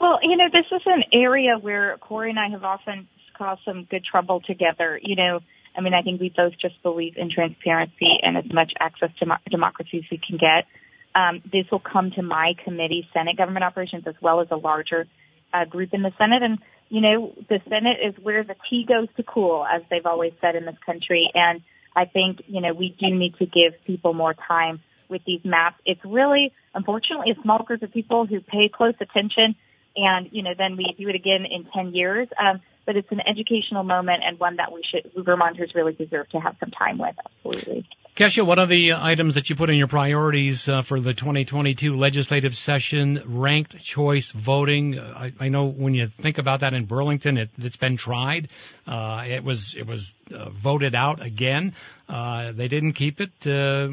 [0.00, 3.84] Well, you know, this is an area where Corey and I have often caused some
[3.84, 4.98] good trouble together.
[5.02, 5.40] You know,
[5.76, 9.26] I mean, I think we both just believe in transparency and as much access to
[9.50, 10.66] democracy as we can get.
[11.14, 15.06] Um, this will come to my committee, Senate Government Operations, as well as a larger
[15.52, 16.42] uh, group in the Senate.
[16.42, 20.32] And, you know, the Senate is where the tea goes to cool, as they've always
[20.40, 21.30] said in this country.
[21.34, 21.62] And
[21.94, 25.76] I think, you know, we do need to give people more time with these maps.
[25.86, 29.54] It's really, unfortunately, a small group of people who pay close attention
[29.96, 32.28] and you know then we do it again in 10 years.
[32.38, 36.38] Um, but it's an educational moment and one that we should Vermonters really deserve to
[36.38, 37.14] have some time with.
[37.24, 37.86] Absolutely.
[38.16, 41.96] Kesha, what are the items that you put in your priorities uh, for the 2022
[41.96, 43.20] legislative session?
[43.26, 45.00] Ranked choice voting.
[45.00, 48.50] I, I, know when you think about that in Burlington, it, has been tried.
[48.86, 51.72] Uh, it was it was uh, voted out again.
[52.08, 53.48] Uh, they didn't keep it.
[53.48, 53.88] Uh,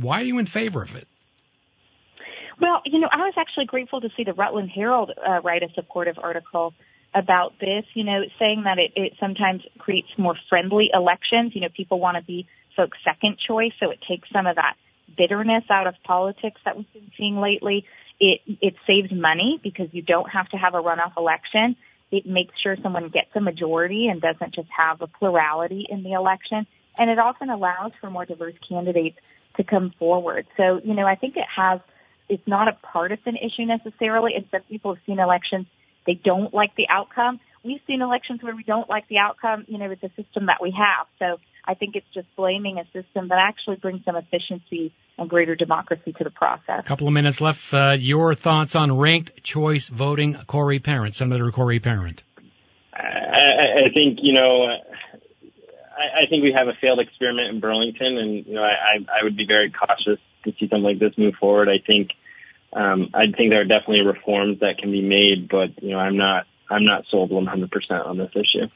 [0.00, 1.08] why are you in favor of it?
[2.66, 5.68] Well, you know, I was actually grateful to see the Rutland Herald uh, write a
[5.74, 6.74] supportive article
[7.14, 11.54] about this, you know, saying that it, it sometimes creates more friendly elections.
[11.54, 14.74] You know, people want to be folks' second choice, so it takes some of that
[15.16, 17.86] bitterness out of politics that we've been seeing lately.
[18.18, 21.76] It it saves money because you don't have to have a runoff election.
[22.10, 26.14] It makes sure someone gets a majority and doesn't just have a plurality in the
[26.14, 26.66] election.
[26.98, 29.20] And it often allows for more diverse candidates
[29.56, 30.48] to come forward.
[30.56, 31.78] So, you know, I think it has–
[32.28, 34.32] it's not a partisan issue necessarily.
[34.34, 35.66] And some people have seen elections,
[36.06, 37.40] they don't like the outcome.
[37.64, 40.58] We've seen elections where we don't like the outcome, you know, with the system that
[40.62, 41.06] we have.
[41.18, 45.56] So I think it's just blaming a system that actually brings some efficiency and greater
[45.56, 46.78] democracy to the process.
[46.78, 47.74] A couple of minutes left.
[47.74, 52.22] Uh, your thoughts on ranked choice voting, Corey Parent, Senator Corey Parent.
[52.94, 54.66] I, I think, you know,
[55.96, 59.24] I, I think we have a failed experiment in Burlington, and you know, I, I
[59.24, 61.68] would be very cautious to see something like this move forward.
[61.68, 62.10] I think
[62.72, 66.16] um, I think there are definitely reforms that can be made, but you know, I'm
[66.16, 68.68] not I'm not sold 100% on this issue.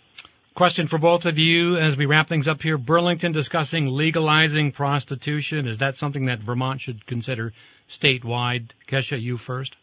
[0.55, 2.77] Question for both of you as we wrap things up here.
[2.77, 5.67] Burlington discussing legalizing prostitution.
[5.67, 7.53] Is that something that Vermont should consider
[7.89, 8.71] statewide?
[8.87, 9.77] Kesha, you first.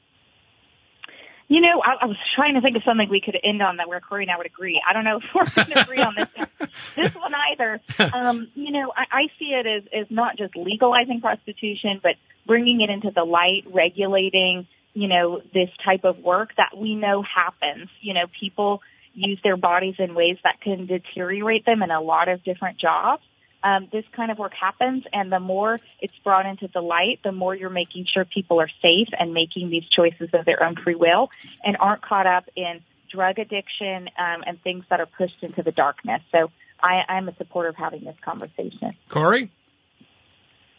[1.50, 3.88] You know, I, I was trying to think of something we could end on that
[3.88, 4.82] where Corey and I would agree.
[4.86, 7.80] I don't know if we're going to agree on this this one either.
[8.14, 12.82] Um, you know, I, I see it as as not just legalizing prostitution, but bringing
[12.82, 14.68] it into the light, regulating.
[14.94, 17.90] You know, this type of work that we know happens.
[18.02, 18.82] You know, people
[19.14, 23.24] use their bodies in ways that can deteriorate them in a lot of different jobs
[23.63, 27.32] um, this kind of work happens, and the more it's brought into the light, the
[27.32, 30.96] more you're making sure people are safe and making these choices of their own free
[30.96, 31.30] will
[31.63, 35.72] and aren't caught up in drug addiction um, and things that are pushed into the
[35.72, 36.22] darkness.
[36.32, 38.93] So I, I'm a supporter of having this conversation.
[39.10, 39.52] Corey.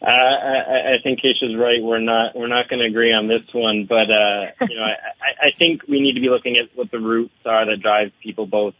[0.01, 1.83] Uh, I, I think Kesha's right.
[1.83, 5.47] We're not we're not going to agree on this one, but uh, you know, I,
[5.47, 8.45] I think we need to be looking at what the roots are that drive people
[8.45, 8.75] both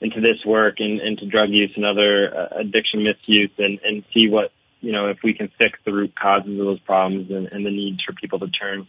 [0.00, 4.28] into this work and into drug use and other uh, addiction misuse and, and see
[4.28, 7.64] what, you know, if we can fix the root causes of those problems and, and
[7.64, 8.86] the needs for people to turn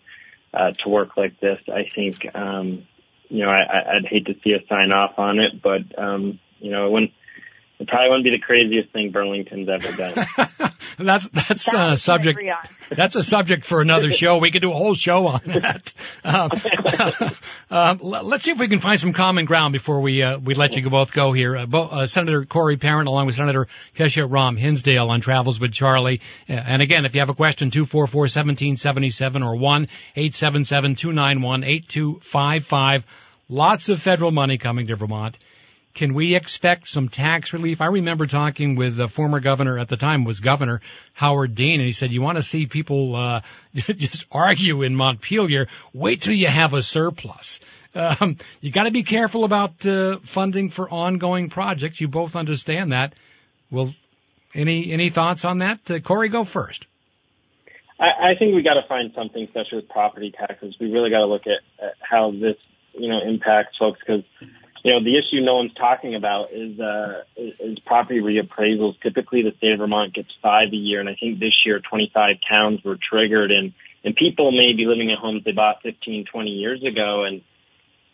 [0.54, 1.60] uh, to work like this.
[1.72, 2.86] I think, um,
[3.30, 6.72] you know, I, I'd hate to see us sign off on it, but, um, you
[6.72, 7.12] know, when,
[7.78, 10.14] it probably wouldn't be the craziest thing Burlington's ever done.
[10.98, 12.42] that's that's a uh, subject.
[12.90, 14.38] That's a subject for another show.
[14.38, 15.94] We could do a whole show on that.
[16.24, 16.52] Um,
[17.72, 20.76] uh, let's see if we can find some common ground before we uh, we let
[20.76, 21.58] you both go here.
[21.58, 25.74] Uh, Bo- uh, Senator Corey Parent, along with Senator Kesha Ram Hinsdale on Travels with
[25.74, 26.22] Charlie.
[26.48, 29.56] Uh, and again, if you have a question, two four four seventeen seventy seven or
[29.58, 33.06] one eight seven seven two nine one eight two five five.
[33.50, 35.38] Lots of federal money coming to Vermont.
[35.96, 37.80] Can we expect some tax relief?
[37.80, 40.82] I remember talking with the former governor at the time was Governor
[41.14, 43.42] Howard Dean, and he said, "You want to see people uh,
[43.74, 45.68] just argue in Montpelier?
[45.94, 47.62] Wait till you have a surplus."
[47.96, 52.02] Um, you got to be careful about uh, funding for ongoing projects.
[52.02, 53.16] You both understand that.
[53.72, 53.96] Well,
[54.54, 55.90] any any thoughts on that?
[55.90, 56.88] Uh, Corey, go first.
[57.98, 60.76] I, think we got to find something, especially with property taxes.
[60.80, 62.58] We really got to look at, at how this,
[62.94, 64.26] you know, impacts folks because
[64.86, 69.02] you know, the issue no one's talking about is, uh, is property reappraisals.
[69.02, 71.00] Typically the state of Vermont gets five a year.
[71.00, 75.10] And I think this year 25 towns were triggered and, and people may be living
[75.10, 77.24] in homes they bought 15, 20 years ago.
[77.24, 77.42] And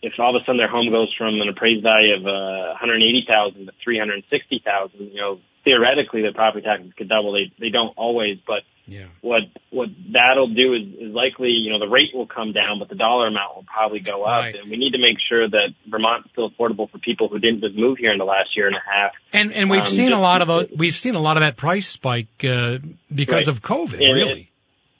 [0.02, 3.66] if all of a sudden their home goes from an appraised value of, uh, 180,000
[3.66, 7.34] to 360,000, you know, theoretically the property taxes could double.
[7.34, 9.06] They they don't always, but yeah.
[9.22, 12.90] what what that'll do is, is likely you know the rate will come down, but
[12.90, 14.56] the dollar amount will probably go up, right.
[14.56, 17.76] and we need to make sure that Vermont's still affordable for people who didn't just
[17.76, 19.12] move here in the last year and a half.
[19.34, 20.72] And and we've um, seen a lot of those.
[20.76, 22.80] We've seen a lot of that price spike uh,
[23.14, 23.56] because right.
[23.56, 24.00] of COVID.
[24.02, 24.50] And really,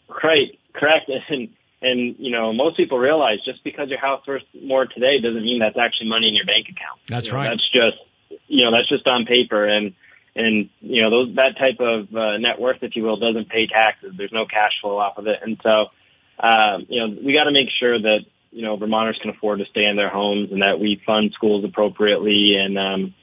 [0.10, 0.60] it, right?
[0.74, 1.10] Correct.
[1.30, 1.50] And
[1.82, 5.60] and you know most people realize just because your house worth more today doesn't mean
[5.60, 7.00] that's actually money in your bank account.
[7.08, 7.50] That's you know, right.
[7.50, 7.98] That's just
[8.48, 9.94] you know that's just on paper and
[10.36, 13.68] and you know those that type of uh, net worth, if you will, doesn't pay
[13.68, 14.14] taxes.
[14.18, 15.88] There's no cash flow off of it, and so
[16.40, 18.20] um, you know we got to make sure that
[18.52, 21.66] you know Vermonters can afford to stay in their homes and that we fund schools
[21.66, 23.14] appropriately and um,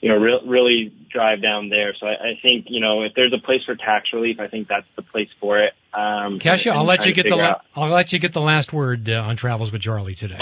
[0.00, 1.94] you know re- really drive down there.
[1.94, 4.68] So I, I think you know if there's a place for tax relief, I think
[4.68, 5.74] that's the place for it.
[5.92, 9.10] Um, Kesha, I'll let you get the la- I'll let you get the last word
[9.10, 10.40] uh, on travels with Charlie today.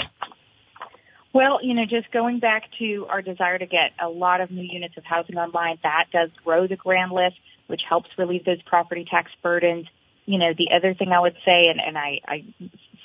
[1.36, 4.62] Well, you know, just going back to our desire to get a lot of new
[4.62, 9.04] units of housing online, that does grow the grand list, which helps relieve those property
[9.04, 9.86] tax burdens.
[10.24, 12.44] You know, the other thing I would say, and, and I, I,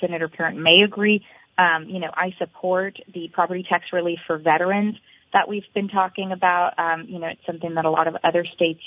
[0.00, 1.22] Senator Parent may agree,
[1.58, 4.96] um, you know, I support the property tax relief for veterans
[5.34, 6.78] that we've been talking about.
[6.78, 8.80] Um, you know, it's something that a lot of other states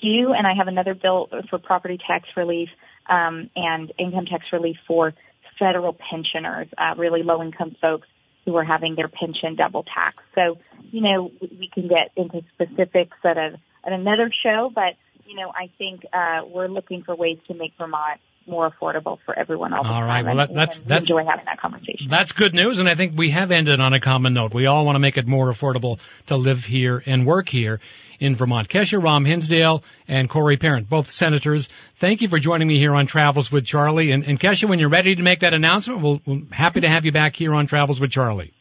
[0.00, 2.70] do, and I have another bill for property tax relief
[3.10, 5.12] um, and income tax relief for
[5.58, 8.08] federal pensioners, uh, really low income folks
[8.46, 10.24] who are having their pension double taxed.
[10.34, 10.56] So,
[10.90, 14.94] you know, we can get into specifics at, a, at another show, but,
[15.26, 19.36] you know, I think uh, we're looking for ways to make Vermont more affordable for
[19.36, 20.24] everyone all All right.
[20.24, 22.08] Well, that, that's that's enjoy having that conversation.
[22.08, 24.54] That's good news, and I think we have ended on a common note.
[24.54, 27.80] We all want to make it more affordable to live here and work here
[28.20, 28.68] in Vermont.
[28.68, 31.68] Kesha Ram Hinsdale and Corey Parent, both senators.
[31.96, 34.10] Thank you for joining me here on Travels with Charlie.
[34.12, 37.04] And, and Kesha, when you're ready to make that announcement, we'll, we're happy to have
[37.04, 38.52] you back here on Travels with Charlie.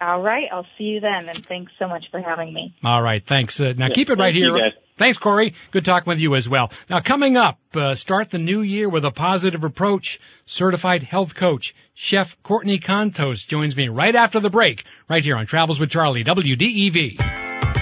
[0.00, 0.46] All right.
[0.52, 2.74] I'll see you then, and thanks so much for having me.
[2.84, 3.24] All right.
[3.24, 3.60] Thanks.
[3.60, 4.58] Uh, now Yeah, keep it right thank you, here.
[4.70, 4.72] guys.
[4.96, 5.52] Thanks, Corey.
[5.72, 6.70] Good talking with you as well.
[6.88, 10.18] Now coming up, uh, start the new year with a positive approach.
[10.46, 15.44] Certified health coach, Chef Courtney Contos joins me right after the break, right here on
[15.46, 17.75] Travels with Charlie, WDEV.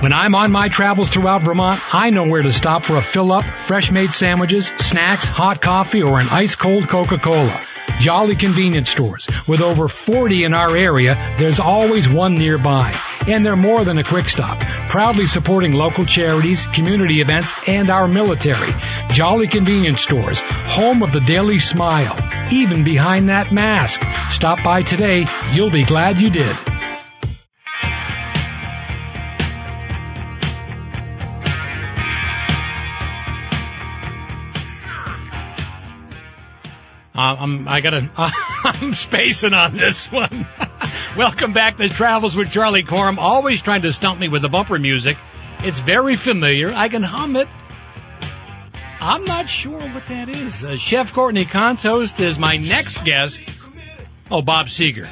[0.00, 3.32] When I'm on my travels throughout Vermont, I know where to stop for a fill
[3.32, 7.60] up, fresh made sandwiches, snacks, hot coffee, or an ice cold Coca-Cola.
[7.98, 9.26] Jolly convenience stores.
[9.48, 12.94] With over 40 in our area, there's always one nearby.
[13.26, 14.60] And they're more than a quick stop.
[14.88, 18.70] Proudly supporting local charities, community events, and our military.
[19.10, 20.38] Jolly convenience stores.
[20.40, 22.16] Home of the daily smile.
[22.52, 24.02] Even behind that mask.
[24.30, 25.24] Stop by today.
[25.50, 26.77] You'll be glad you did.
[37.18, 40.46] Uh, I'm, I gotta, I'm spacing on this one.
[41.16, 43.20] Welcome back to Travels with Charlie Cormier.
[43.20, 45.16] Always trying to stump me with the bumper music.
[45.64, 46.72] It's very familiar.
[46.72, 47.48] I can hum it.
[49.00, 50.62] I'm not sure what that is.
[50.62, 53.62] Uh, Chef Courtney Contos is my next guest.
[54.30, 55.08] Oh, Bob Seger.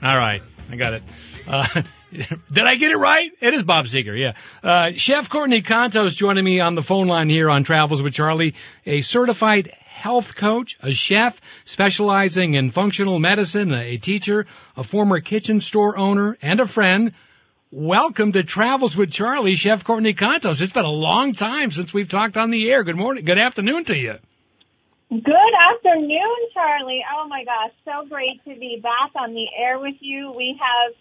[0.00, 1.02] All right, I got it.
[1.48, 1.66] Uh,
[2.52, 3.32] did I get it right?
[3.40, 4.34] It is Bob Seger, yeah.
[4.62, 8.54] Uh, Chef Courtney Contos joining me on the phone line here on Travels with Charlie,
[8.86, 9.72] a certified
[10.02, 14.46] health coach, a chef specializing in functional medicine, a teacher,
[14.76, 17.12] a former kitchen store owner, and a friend.
[17.70, 20.60] Welcome to Travels with Charlie, Chef Courtney Contos.
[20.60, 22.82] It's been a long time since we've talked on the air.
[22.82, 24.16] Good morning, good afternoon to you.
[25.08, 27.04] Good afternoon, Charlie.
[27.16, 30.32] Oh my gosh, so great to be back on the air with you.
[30.36, 30.94] We have,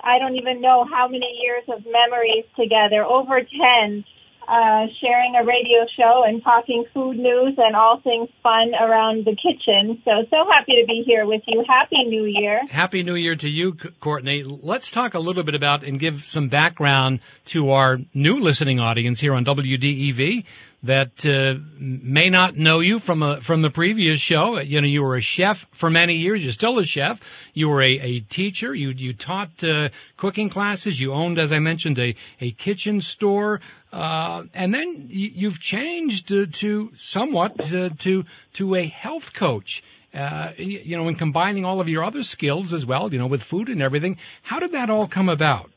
[0.00, 4.04] I don't even know how many years of memories together, over 10
[4.48, 9.36] uh, sharing a radio show and talking food news and all things fun around the
[9.36, 10.00] kitchen.
[10.04, 11.64] So, so happy to be here with you.
[11.68, 12.62] Happy New Year.
[12.70, 14.44] Happy New Year to you, Courtney.
[14.44, 19.20] Let's talk a little bit about and give some background to our new listening audience
[19.20, 20.46] here on WDEV
[20.84, 24.58] that uh, may not know you from a, from the previous show.
[24.60, 26.44] You know, you were a chef for many years.
[26.44, 27.50] You're still a chef.
[27.52, 28.72] You were a, a teacher.
[28.72, 31.00] You you taught uh, cooking classes.
[31.00, 33.60] You owned, as I mentioned, a a kitchen store.
[33.92, 38.24] Uh, and then you, you've changed to, to somewhat to, to
[38.54, 39.82] to a health coach.
[40.14, 43.42] Uh, you know, and combining all of your other skills as well, you know, with
[43.42, 44.16] food and everything.
[44.42, 45.70] How did that all come about?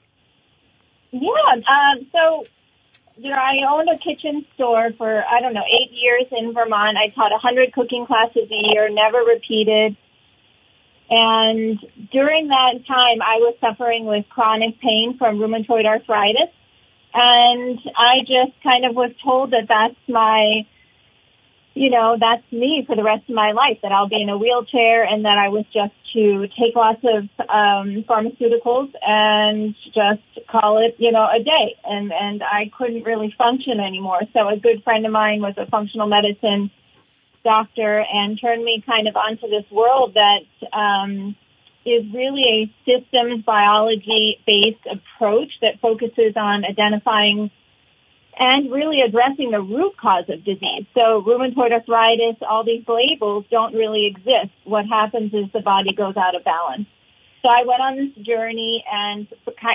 [1.12, 1.30] Yeah.
[1.54, 2.46] Um, so
[3.22, 6.98] you know, I owned a kitchen store for, I don't know, eight years in Vermont.
[6.98, 9.96] I taught a hundred cooking classes a year, never repeated.
[11.08, 11.78] And
[12.12, 16.50] during that time, I was suffering with chronic pain from rheumatoid arthritis.
[17.14, 20.66] And I just kind of was told that that's my
[21.74, 24.38] you know, that's me for the rest of my life, that I'll be in a
[24.38, 30.86] wheelchair and that I was just to take lots of um, pharmaceuticals and just call
[30.86, 31.76] it, you know, a day.
[31.86, 34.20] And, and I couldn't really function anymore.
[34.34, 36.72] So a good friend of mine was a functional medicine
[37.44, 41.36] doctor and turned me kind of onto this world that um,
[41.86, 47.50] is really a systems biology based approach that focuses on identifying
[48.38, 50.86] and really addressing the root cause of disease.
[50.94, 54.52] So rheumatoid arthritis, all these labels don't really exist.
[54.64, 56.88] What happens is the body goes out of balance.
[57.42, 59.28] So I went on this journey and,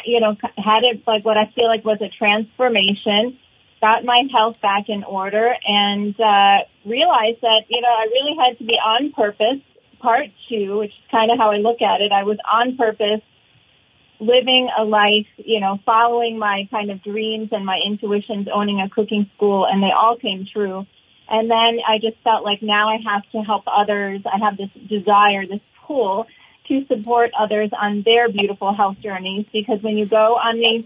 [0.05, 3.39] you know, had it like what I feel like was a transformation,
[3.81, 8.59] got my health back in order and, uh, realized that, you know, I really had
[8.59, 9.61] to be on purpose.
[9.99, 12.13] Part two, which is kind of how I look at it.
[12.13, 13.23] I was on purpose
[14.19, 18.89] living a life, you know, following my kind of dreams and my intuitions, owning a
[18.89, 20.87] cooking school, and they all came true.
[21.29, 24.23] And then I just felt like now I have to help others.
[24.25, 26.27] I have this desire, this pull
[26.69, 30.85] to support others on their beautiful health journeys because when you go on these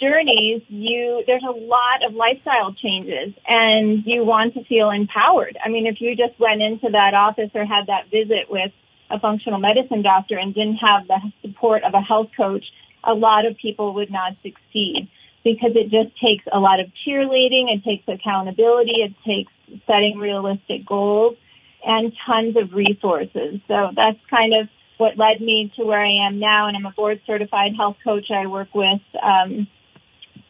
[0.00, 5.56] journeys, you, there's a lot of lifestyle changes and you want to feel empowered.
[5.64, 8.72] I mean, if you just went into that office or had that visit with
[9.12, 12.64] a functional medicine doctor and didn't have the support of a health coach,
[13.04, 15.08] a lot of people would not succeed
[15.44, 19.52] because it just takes a lot of cheerleading, it takes accountability, it takes
[19.86, 21.36] setting realistic goals
[21.84, 23.60] and tons of resources.
[23.68, 26.92] So that's kind of what led me to where I am now and I'm a
[26.92, 28.30] board certified health coach.
[28.30, 29.66] I work with um,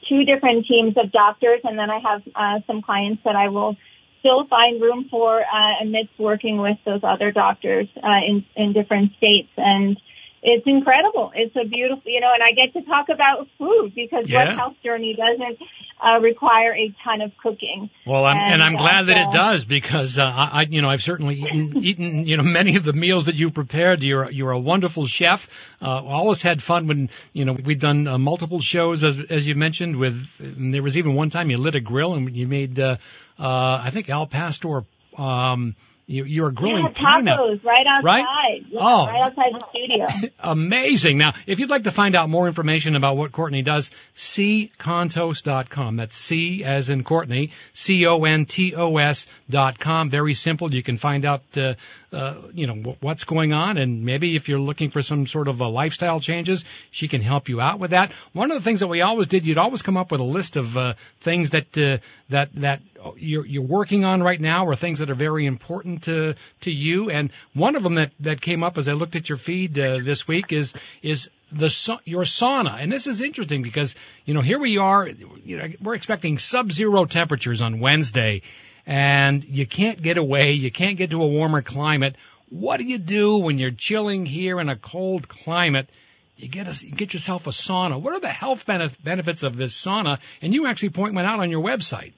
[0.08, 3.76] two different teams of doctors and then I have uh, some clients that I will
[4.22, 9.12] still find room for uh, amidst working with those other doctors uh, in in different
[9.16, 9.50] states.
[9.56, 10.00] And
[10.42, 11.30] it's incredible.
[11.34, 14.44] It's a beautiful, you know, and I get to talk about food because Yeah.
[14.46, 15.58] what health journey doesn't
[16.04, 17.90] uh, require a ton of cooking.
[18.04, 21.00] Well, I'm, and, And, I'm glad that it does because uh, I, you know, I've
[21.02, 24.02] certainly eaten, eaten, you know, many of the meals that you've prepared.
[24.02, 25.48] You're you're a wonderful chef.
[25.80, 29.54] Uh, always had fun when you know we've done uh, multiple shows as as you
[29.54, 29.94] mentioned.
[29.96, 32.96] With and there was even one time you lit a grill and you made, uh,
[33.38, 34.82] uh, I think Al Pastor.
[35.16, 35.76] Um,
[36.06, 38.04] You, you're grilling yeah, tacos right outside.
[38.04, 38.64] Right?
[38.68, 39.06] Yeah, Oh.
[39.06, 40.30] right outside the studio.
[40.40, 41.16] Amazing.
[41.16, 45.96] Now, if you'd like to find out more information about what Courtney does, ccontos.com.
[45.96, 50.10] That's C as in Courtney, C-O-N-T-O-S dot com.
[50.10, 50.74] Very simple.
[50.74, 51.74] You can find out, uh,
[52.12, 55.48] uh, you know, wh- what's going on and maybe if you're looking for some sort
[55.48, 58.12] of a lifestyle changes, she can help you out with that.
[58.32, 60.56] One of the things that we always did, you'd always come up with a list
[60.56, 61.98] of, uh, things that, uh,
[62.30, 62.80] that, that
[63.16, 67.10] you're, you're working on right now or things that are very important to, to you.
[67.10, 69.98] And one of them that, that came up as I looked at your feed, uh,
[70.00, 73.94] this week is, is the your sauna, and this is interesting because
[74.24, 78.42] you know here we are, you know we're expecting sub-zero temperatures on Wednesday,
[78.86, 82.16] and you can't get away, you can't get to a warmer climate.
[82.48, 85.88] What do you do when you're chilling here in a cold climate?
[86.36, 88.00] You get a, you get yourself a sauna.
[88.00, 90.20] What are the health benef- benefits of this sauna?
[90.40, 92.12] And you actually point one out on your website.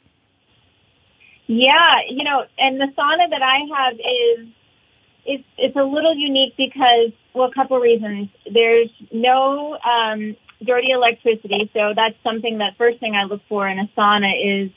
[1.46, 4.48] Yeah, you know, and the sauna that I have is
[5.26, 8.28] it's it's a little unique because well, a couple reasons.
[8.50, 13.78] There's no um, dirty electricity, so that's something that first thing I look for in
[13.78, 14.70] a sauna is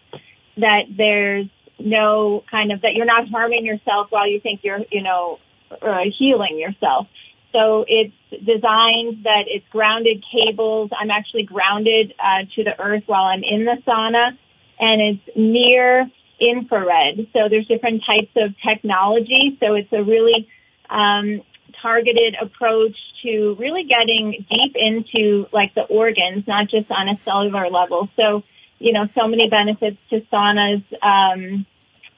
[0.57, 1.47] that there's
[1.79, 5.39] no kind of that you're not harming yourself while you think you're you know
[5.81, 7.07] uh, healing yourself.
[7.53, 10.91] So it's designed that it's grounded cables.
[10.99, 14.37] I'm actually grounded uh, to the earth while I'm in the sauna,
[14.79, 17.27] and it's near infrared.
[17.33, 19.57] So there's different types of technology.
[19.59, 20.47] So it's a really
[20.89, 21.41] um,
[21.81, 27.69] targeted approach to really getting deep into like the organs, not just on a cellular
[27.69, 28.09] level.
[28.15, 28.43] So,
[28.79, 30.83] you know, so many benefits to saunas.
[31.01, 31.65] Um,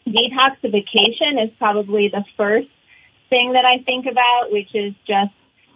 [0.07, 2.70] detoxification is probably the first
[3.30, 5.34] thing that I think about, which is just,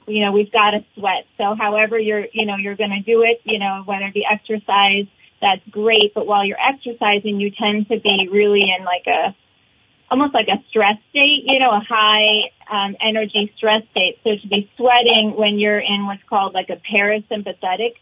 [0.07, 1.25] you know, we've got to sweat.
[1.37, 4.25] So however you're, you know, you're going to do it, you know, whether it be
[4.29, 5.05] exercise,
[5.43, 6.13] that's great.
[6.15, 9.35] But while you're exercising, you tend to be really in like a,
[10.09, 14.15] almost like a stress state, you know, a high um, energy stress state.
[14.23, 17.93] So to be sweating when you're in what's called like a parasympathetic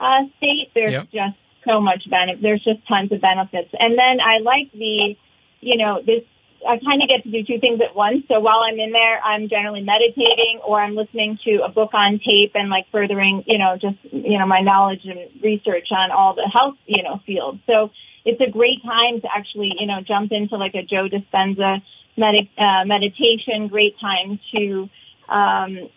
[0.00, 1.06] uh, state, there's Yep.
[1.12, 1.36] just
[1.68, 2.42] so much benefit.
[2.42, 3.70] There's just tons of benefits.
[3.78, 5.16] And then I like the,
[5.60, 6.24] you know, this.
[6.66, 8.24] I kind of get to do two things at once.
[8.28, 12.18] So while I'm in there, I'm generally meditating or I'm listening to a book on
[12.18, 16.34] tape and like furthering, you know, just, you know, my knowledge and research on all
[16.34, 17.60] the health, you know, fields.
[17.66, 17.90] So
[18.24, 21.82] it's a great time to actually, you know, jump into like a Joe Dispenza
[22.16, 23.68] med- uh, meditation.
[23.68, 24.90] Great time to,
[25.28, 25.88] um,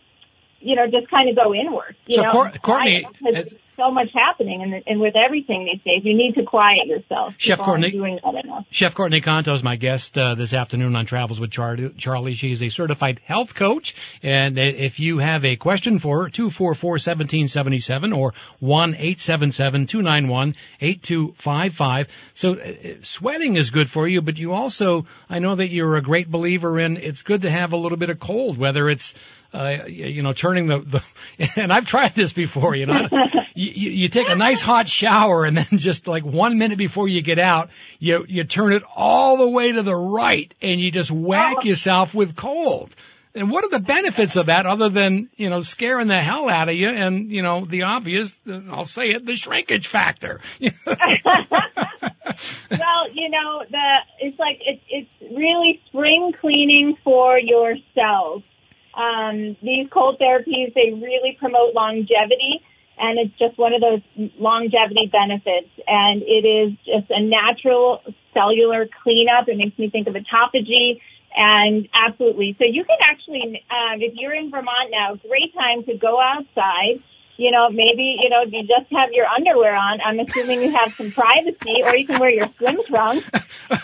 [0.62, 1.96] you know, just kind of go inward.
[2.08, 3.06] You So, know, Cour- Courtney,
[3.74, 6.36] quiet, because as- there's so much happening, and, and with everything these days, you need
[6.36, 7.36] to quiet yourself.
[7.38, 8.66] Chef Courtney- doing that.
[8.70, 12.34] Chef Courtney Contos is my guest uh, this afternoon on Travels with Char- Charlie.
[12.34, 16.30] She is a certified health coach, and uh, if you have a question for her,
[16.30, 21.02] two four four seventeen seventy seven or one eight seven seven two nine one eight
[21.02, 22.08] two five five.
[22.34, 26.02] So uh, sweating is good for you, but you also, I know that you're a
[26.02, 26.98] great believer in.
[26.98, 29.14] It's good to have a little bit of cold, whether it's
[29.54, 31.10] uh, you know, turning the, the,
[31.62, 33.08] and I've tried this before, you know,
[33.72, 37.22] you, you take a nice hot shower and then just like one minute before you
[37.22, 41.12] get out, you, you turn it all the way to the right and you just
[41.12, 42.96] whack yourself with cold.
[43.36, 46.70] And what are the benefits of that other than, you know, scaring the hell out
[46.70, 48.40] of you and, you know, the obvious,
[48.72, 50.40] I'll say it, the shrinkage factor.
[50.62, 50.70] well,
[53.12, 58.44] you know, the it's like it's it's really spring cleaning for your cells.
[58.94, 62.62] Um, these cold therapies they really promote longevity,
[62.98, 64.02] and it's just one of those
[64.38, 65.70] longevity benefits.
[65.88, 68.02] And it is just a natural
[68.34, 69.48] cellular cleanup.
[69.48, 71.02] It makes me think of autophagy.
[71.36, 72.56] And absolutely.
[72.60, 77.02] So you can actually, um, if you're in Vermont now, great time to go outside
[77.38, 80.00] you know, maybe, you know, you just have your underwear on.
[80.02, 83.30] I'm assuming you have some privacy or you can wear your swim trunks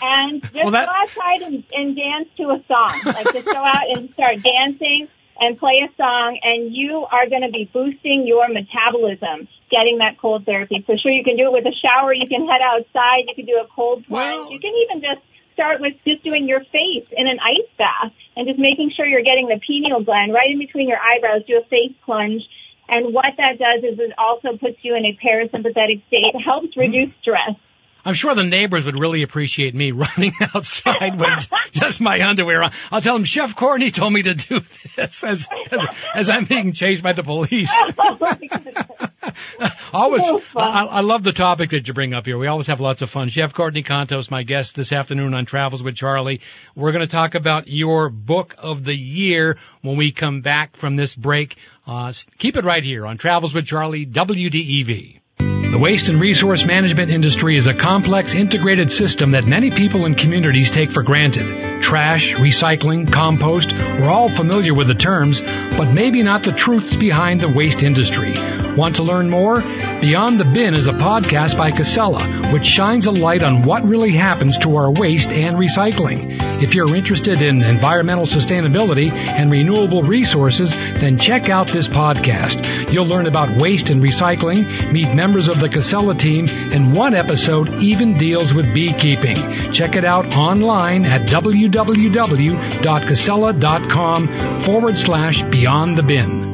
[0.02, 3.00] and just Well, that- go outside and, and dance to a song.
[3.04, 5.08] Like just go out and start dancing
[5.40, 10.18] and play a song and you are going to be boosting your metabolism getting that
[10.18, 10.84] cold therapy.
[10.86, 12.12] So sure, you can do it with a shower.
[12.12, 13.24] You can head outside.
[13.28, 14.36] You can do a cold plunge.
[14.36, 15.22] Well- you can even just
[15.54, 19.22] start with just doing your face in an ice bath and just making sure you're
[19.22, 21.44] getting the pineal gland right in between your eyebrows.
[21.46, 22.42] Do a face plunge.
[22.88, 26.80] And what that does is it also puts you in a parasympathetic state, helps hmm.
[26.80, 27.56] reduce stress.
[28.04, 32.72] I'm sure the neighbors would really appreciate me running outside with just my underwear on.
[32.90, 36.72] I'll tell them Chef Courtney told me to do this as as, as I'm being
[36.72, 37.70] chased by the police.
[39.92, 40.28] always.
[40.56, 42.38] I, I love the topic that you bring up here.
[42.38, 43.28] We always have lots of fun.
[43.28, 46.40] Chef Courtney Contos, my guest this afternoon on Travels with Charlie.
[46.74, 50.96] We're going to talk about your book of the year when we come back from
[50.96, 51.56] this break.
[51.86, 55.59] Uh, keep it right here on Travels with Charlie, WDEV.
[55.70, 60.18] The waste and resource management industry is a complex integrated system that many people and
[60.18, 61.80] communities take for granted.
[61.80, 67.40] Trash, recycling, compost, we're all familiar with the terms, but maybe not the truths behind
[67.40, 68.34] the waste industry.
[68.76, 69.60] Want to learn more?
[70.00, 74.12] Beyond the Bin is a podcast by Casella, which shines a light on what really
[74.12, 76.36] happens to our waste and recycling.
[76.62, 82.92] If you're interested in environmental sustainability and renewable resources, then check out this podcast.
[82.92, 87.70] You'll learn about waste and recycling, meet members of the Casella team, and one episode
[87.82, 89.36] even deals with beekeeping.
[89.72, 94.28] Check it out online at www.casella.com
[94.62, 96.50] forward slash beyond the bin.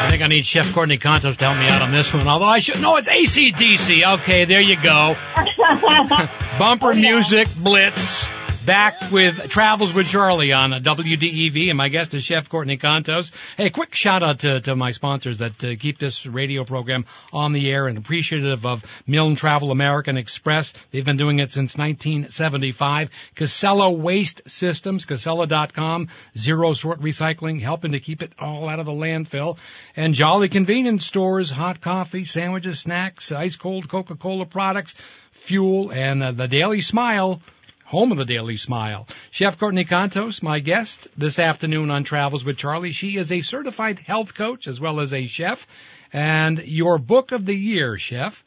[0.00, 2.26] I think I need Chef Courtney Contos to help me out on this one.
[2.26, 4.18] Although I should, no, it's ACDC.
[4.18, 5.16] Okay, there you go.
[6.58, 8.32] Bumper oh, music, blitz.
[8.68, 13.32] Back with Travels with Charlie on WDEV, and my guest is Chef Courtney Contos.
[13.56, 17.54] Hey, quick shout out to, to my sponsors that uh, keep this radio program on
[17.54, 20.72] the air and appreciative of Milne Travel American Express.
[20.90, 23.10] They've been doing it since 1975.
[23.34, 28.92] Casella Waste Systems, Casella.com, zero sort recycling, helping to keep it all out of the
[28.92, 29.56] landfill.
[29.96, 34.92] And Jolly Convenience Stores, hot coffee, sandwiches, snacks, ice cold Coca-Cola products,
[35.30, 37.40] fuel, and uh, the Daily Smile
[37.88, 39.06] home of the Daily Smile.
[39.30, 42.92] Chef Courtney Contos, my guest this afternoon on Travels with Charlie.
[42.92, 45.66] She is a certified health coach as well as a chef.
[46.12, 48.44] And your book of the year, Chef,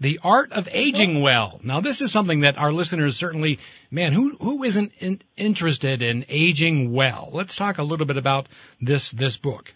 [0.00, 1.60] The Art of Aging Well.
[1.62, 6.24] Now, this is something that our listeners certainly, man, who, who isn't in, interested in
[6.28, 7.30] aging well?
[7.32, 8.48] Let's talk a little bit about
[8.80, 9.72] this, this book.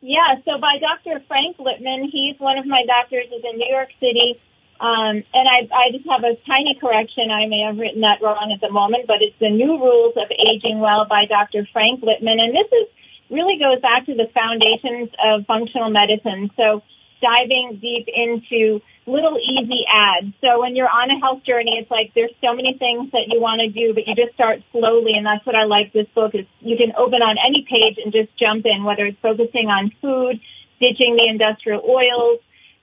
[0.00, 1.22] Yeah, so by Dr.
[1.28, 4.40] Frank Lipman, he's one of my doctors, is in New York City.
[4.80, 7.30] Um, and I, I just have a tiny correction.
[7.30, 10.32] I may have written that wrong at the moment, but it's the New Rules of
[10.32, 11.68] Aging Well by Dr.
[11.70, 12.40] Frank Lipman.
[12.40, 12.88] And this is
[13.28, 16.50] really goes back to the foundations of functional medicine.
[16.56, 16.82] So
[17.20, 20.32] diving deep into little easy ads.
[20.40, 23.40] So when you're on a health journey, it's like there's so many things that you
[23.40, 25.12] want to do, but you just start slowly.
[25.12, 28.12] And that's what I like this book is you can open on any page and
[28.12, 30.40] just jump in, whether it's focusing on food,
[30.80, 32.40] ditching the industrial oils,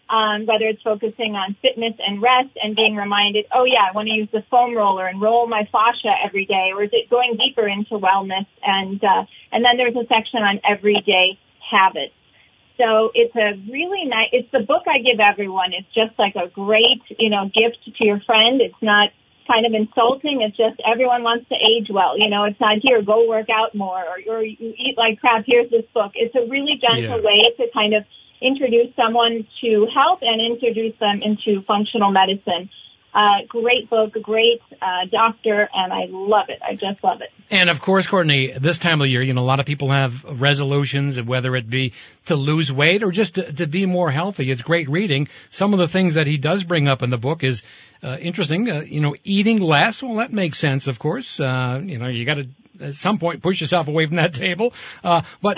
[0.10, 4.08] um, whether it's focusing on fitness and rest and being reminded, oh yeah, I want
[4.08, 7.38] to use the foam roller and roll my fascia every day, or is it going
[7.38, 8.47] deeper into wellness?
[8.64, 12.14] And uh, and then there's a section on everyday habits.
[12.78, 14.30] So it's a really nice.
[14.32, 15.74] It's the book I give everyone.
[15.74, 18.62] It's just like a great, you know, gift to your friend.
[18.62, 19.10] It's not
[19.47, 20.41] kind of insulting.
[20.41, 22.20] It's just everyone wants to age well.
[22.20, 25.45] You know, it's not here, go work out more or, or you eat like crap.
[25.47, 26.12] Here's this book.
[26.16, 27.26] It's a really gentle Yeah.
[27.26, 28.03] way to kind of
[28.41, 32.69] introduce someone to health and introduce them into functional medicine.
[33.18, 36.61] Uh, great book, great uh, doctor, and I love it.
[36.61, 37.32] I just love it.
[37.49, 40.39] And of course, Courtney, this time of year, you know, a lot of people have
[40.39, 41.93] resolutions, whether it be
[42.26, 44.51] to lose weight or just to, to be more healthy.
[44.51, 45.30] It's great reading.
[45.49, 47.63] Some of the things that he does bring up in the book is
[48.03, 48.70] uh, interesting.
[48.70, 50.03] Uh, you know, eating less.
[50.03, 51.39] Well, that makes sense, of course.
[51.39, 52.47] Uh, you know, you got to
[52.82, 54.76] at some point push yourself away from that table.
[55.03, 55.57] Uh, but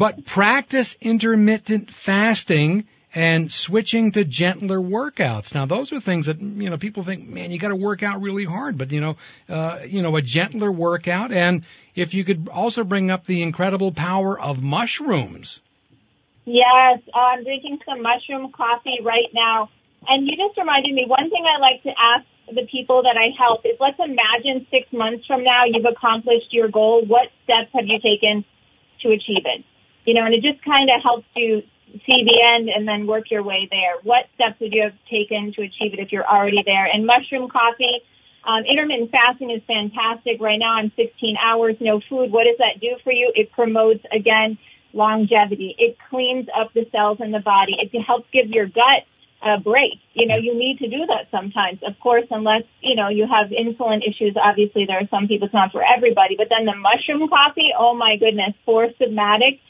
[0.00, 5.54] but practice intermittent fasting and switching to gentler workouts.
[5.54, 8.20] Now, those are things that you know people think, man, you got to work out
[8.22, 9.16] really hard, but you know,
[9.48, 13.92] uh, you know, a gentler workout, and if you could also bring up the incredible
[13.92, 15.60] power of mushrooms.
[16.44, 19.70] Yes, I'm drinking some mushroom coffee right now.
[20.08, 23.30] And you just reminded me, one thing I like to ask the people that I
[23.38, 27.04] help is let's imagine six months from now you've accomplished your goal.
[27.04, 28.44] What steps have you taken
[29.02, 29.64] to achieve it?
[30.04, 31.62] You know, and it just kind of helps you
[32.06, 33.96] see the end and then work your way there.
[34.02, 36.86] What steps would you have taken to achieve it if you're already there?
[36.86, 38.02] And mushroom coffee,
[38.44, 40.40] um, intermittent fasting is fantastic.
[40.40, 42.32] Right now I'm 16 hours, no food.
[42.32, 43.32] What does that do for you?
[43.34, 44.58] It promotes, again,
[44.92, 45.74] longevity.
[45.78, 47.76] It cleans up the cells in the body.
[47.78, 49.06] It helps give your gut
[49.42, 49.98] a break.
[50.12, 51.80] You know, you need to do that sometimes.
[51.82, 55.54] Of course, unless, you know, you have insulin issues, obviously there are some people, it's
[55.54, 56.36] not for everybody.
[56.36, 59.60] But then the mushroom coffee, oh my goodness, Four Sigmatic.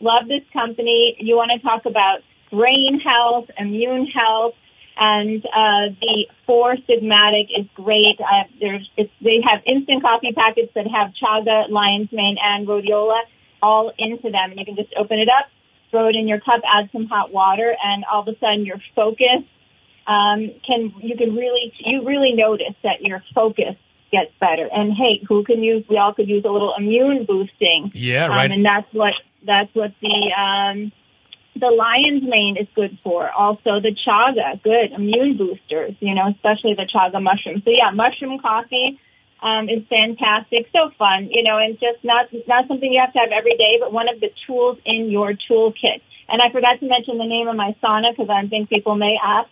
[0.00, 1.16] Love this company.
[1.18, 2.20] You want to talk about
[2.50, 4.54] brain health, immune health,
[4.96, 8.18] and uh, the Four Sigmatic is great.
[8.18, 13.20] Uh, there's they have instant coffee packets that have chaga, lion's mane, and rhodiola
[13.62, 14.50] all into them.
[14.50, 15.50] And you can just open it up,
[15.90, 18.80] throw it in your cup, add some hot water, and all of a sudden your
[18.94, 19.44] focus
[20.06, 23.76] um, can you can really you really notice that your focus
[24.10, 24.68] gets better.
[24.72, 25.84] And hey, who can use?
[25.88, 27.90] We all could use a little immune boosting.
[27.94, 28.50] Yeah, Um, right.
[28.50, 29.14] and that's what
[29.46, 30.92] that's what the um,
[31.56, 33.30] the lion's mane is good for.
[33.30, 35.94] Also the chaga, good immune boosters.
[36.00, 37.62] You know, especially the chaga mushroom.
[37.64, 38.98] So yeah, mushroom coffee
[39.42, 41.28] um, is fantastic, so fun.
[41.30, 44.08] You know, and just not not something you have to have every day, but one
[44.08, 46.00] of the tools in your toolkit.
[46.28, 49.16] and I forgot to mention the name of my sauna because I think people may
[49.22, 49.48] ask,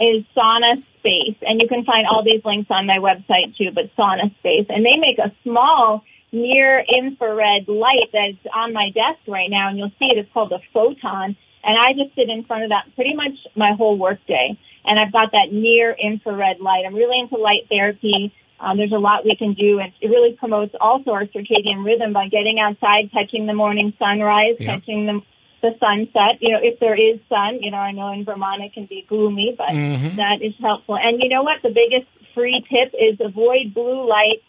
[0.00, 1.36] is Sauna Space.
[1.42, 4.66] And you can find all these links on my website too, but Sauna Space.
[4.68, 9.78] And they make a small near infrared light that's on my desk right now, and
[9.78, 10.18] you'll see it.
[10.18, 11.36] It's called the Photon.
[11.62, 14.58] And I just sit in front of that pretty much my whole workday.
[14.84, 16.84] And I've got that near infrared light.
[16.86, 18.32] I'm really into light therapy.
[18.58, 22.12] Um, there's a lot we can do, and it really promotes also our circadian rhythm
[22.12, 24.76] by getting outside, catching the morning sunrise, Yeah.
[24.76, 25.22] catching the
[25.62, 26.40] the sunset.
[26.40, 29.04] You know, if there is sun, you know, I know in Vermont it can be
[29.08, 30.16] gloomy, but Mhm.
[30.16, 30.96] that is helpful.
[30.96, 31.62] And you know what?
[31.62, 34.42] The biggest free tip is avoid blue light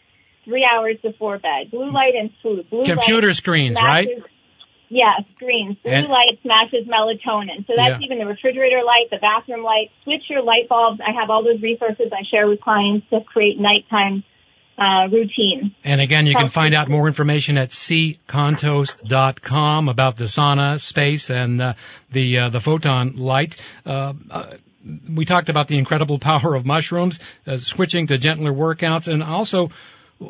[0.44, 1.70] three hours before bed.
[1.70, 2.68] Blue light and food.
[2.70, 4.04] Blue Computer screens, right?
[4.06, 4.24] smashes-
[4.88, 5.78] Yeah, screens.
[5.82, 7.66] Blue And- light smashes melatonin.
[7.66, 8.04] So that's Yeah.
[8.04, 9.90] even the refrigerator light, the bathroom light.
[10.04, 11.00] Switch your light bulbs.
[11.00, 14.22] I have all those resources I share with clients to create nighttime
[14.82, 15.74] uh, routine.
[15.84, 18.28] And again, you can find out more information at ccontos.com
[19.88, 21.74] about the sauna space and uh,
[22.10, 23.64] the uh, the photon light.
[23.86, 24.46] Uh, uh,
[25.08, 29.70] we talked about the incredible power of mushrooms, uh, switching to gentler workouts, and also.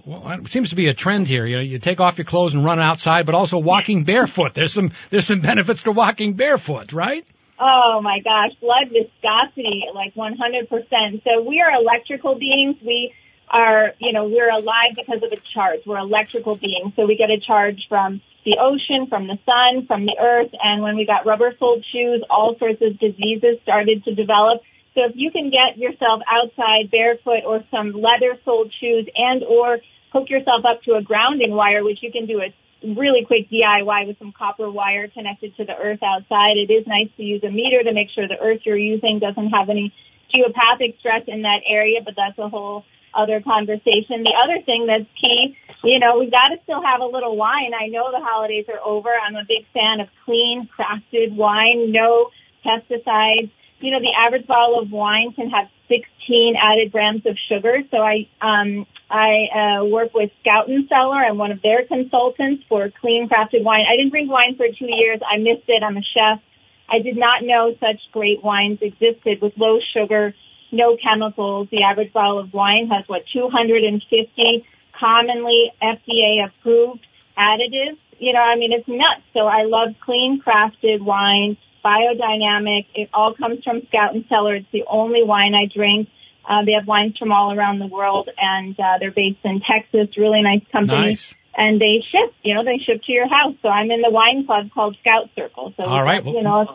[0.07, 1.45] Well, it seems to be a trend here.
[1.45, 4.55] You know, you take off your clothes and run outside, but also walking barefoot.
[4.55, 7.27] There's some there's some benefits to walking barefoot, right?
[7.61, 11.23] Oh my gosh, blood viscosity, like 100%.
[11.25, 12.77] So we are electrical beings.
[12.83, 13.13] We
[13.49, 15.81] are, you know, we're alive because of a charge.
[15.87, 16.95] We're electrical beings.
[16.97, 20.51] So we get a charge from the ocean, from the sun, from the earth.
[20.61, 24.63] And when we got rubber soled shoes, all sorts of diseases started to develop.
[24.95, 29.79] So if you can get yourself outside barefoot or some leather soled shoes and or
[30.13, 32.53] hook yourself up to a grounding wire, which you can do a
[32.85, 36.57] really quick DIY with some copper wire connected to the earth outside.
[36.57, 39.51] It is nice to use a meter to make sure the earth you're using doesn't
[39.51, 39.95] have any
[40.35, 42.85] geopathic stress in that area, but that's a whole
[43.15, 44.23] other conversation.
[44.23, 47.73] The other thing that's key, you know, we've got to still have a little wine.
[47.79, 49.11] I know the holidays are over.
[49.11, 52.31] I'm a big fan of clean, crafted wine, no
[52.65, 53.51] pesticides.
[53.81, 57.79] You know, the average bottle of wine can have 16 added grams of sugar.
[57.91, 61.17] So I, um, I uh, work with Scout and Cellar.
[61.17, 63.85] I'm one of their consultants for clean crafted wine.
[63.91, 65.21] I didn't drink wine for two years.
[65.29, 65.83] I missed it.
[65.83, 66.41] I'm a chef.
[66.89, 70.35] I did not know such great wines existed with low sugar,
[70.73, 71.69] no chemicals.
[71.71, 77.07] The average bottle of wine has what 250 commonly FDA approved
[77.37, 77.99] additives.
[78.19, 79.23] You know, I mean, it's nuts.
[79.35, 82.87] So I love clean crafted wine, biodynamic.
[82.95, 84.57] It all comes from Scout and Cellar.
[84.57, 86.09] It's the only wine I drink.
[86.49, 90.17] Uh, they have wines from all around the world, and uh, they're based in Texas.
[90.17, 91.01] Really nice company.
[91.01, 91.35] Nice.
[91.55, 93.55] And they ship, you know, they ship to your house.
[93.61, 95.75] So I'm in the wine club called Scout Circle.
[95.77, 96.67] So we All right, get, you know,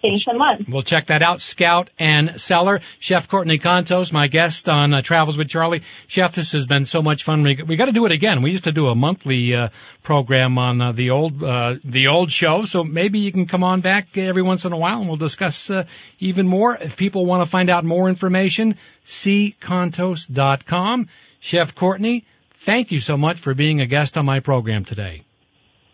[0.00, 0.68] stays a month.
[0.68, 1.40] We'll check that out.
[1.40, 2.80] Scout and Cellar.
[2.98, 5.82] Chef Courtney Contos, my guest on uh, Travels with Charlie.
[6.06, 7.42] Chef, this has been so much fun.
[7.42, 8.42] We, we got to do it again.
[8.42, 9.70] We used to do a monthly uh,
[10.02, 13.80] program on uh, the old uh, the old show, so maybe you can come on
[13.80, 15.84] back every once in a while and we'll discuss uh,
[16.18, 16.76] even more.
[16.76, 21.08] If people want to find out more information, ccontos.com.
[21.40, 22.24] Chef Courtney,
[22.58, 25.24] thank you so much for being a guest on my program today.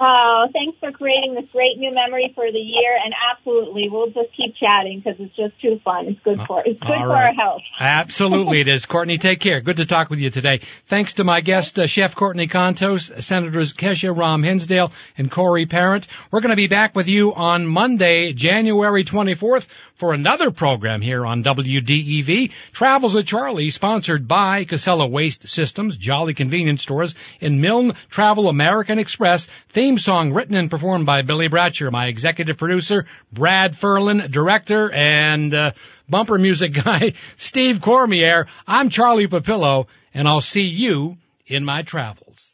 [0.01, 2.99] Oh, thanks for creating this great new memory for the year.
[3.03, 6.09] And absolutely, we'll just keep chatting because it's just too fun.
[6.09, 7.62] It's good for it's good for our health.
[7.79, 8.87] Absolutely it is.
[8.87, 9.61] Courtney, take care.
[9.61, 10.59] Good to talk with you today.
[10.59, 16.09] Thanks to my guest, uh, Chef Courtney Contos, Senators Kesha Ram Hinsdale and Corey Parent.
[16.33, 21.24] We're going to be back with you on Monday, January 24th for another program here
[21.24, 22.51] on WDEV.
[22.72, 28.99] Travels with Charlie, sponsored by Casella Waste Systems, Jolly Convenience Stores, and Milne Travel American
[28.99, 29.47] Express.
[29.68, 35.55] Theme song written and performed by Billy Bratcher, my executive producer, Brad Ferlin, director, and
[35.55, 35.72] uh,
[36.09, 38.47] bumper music guy, Steve Cormier.
[38.66, 41.16] I'm Charlie Papillo, and I'll see you
[41.47, 42.53] in my travels.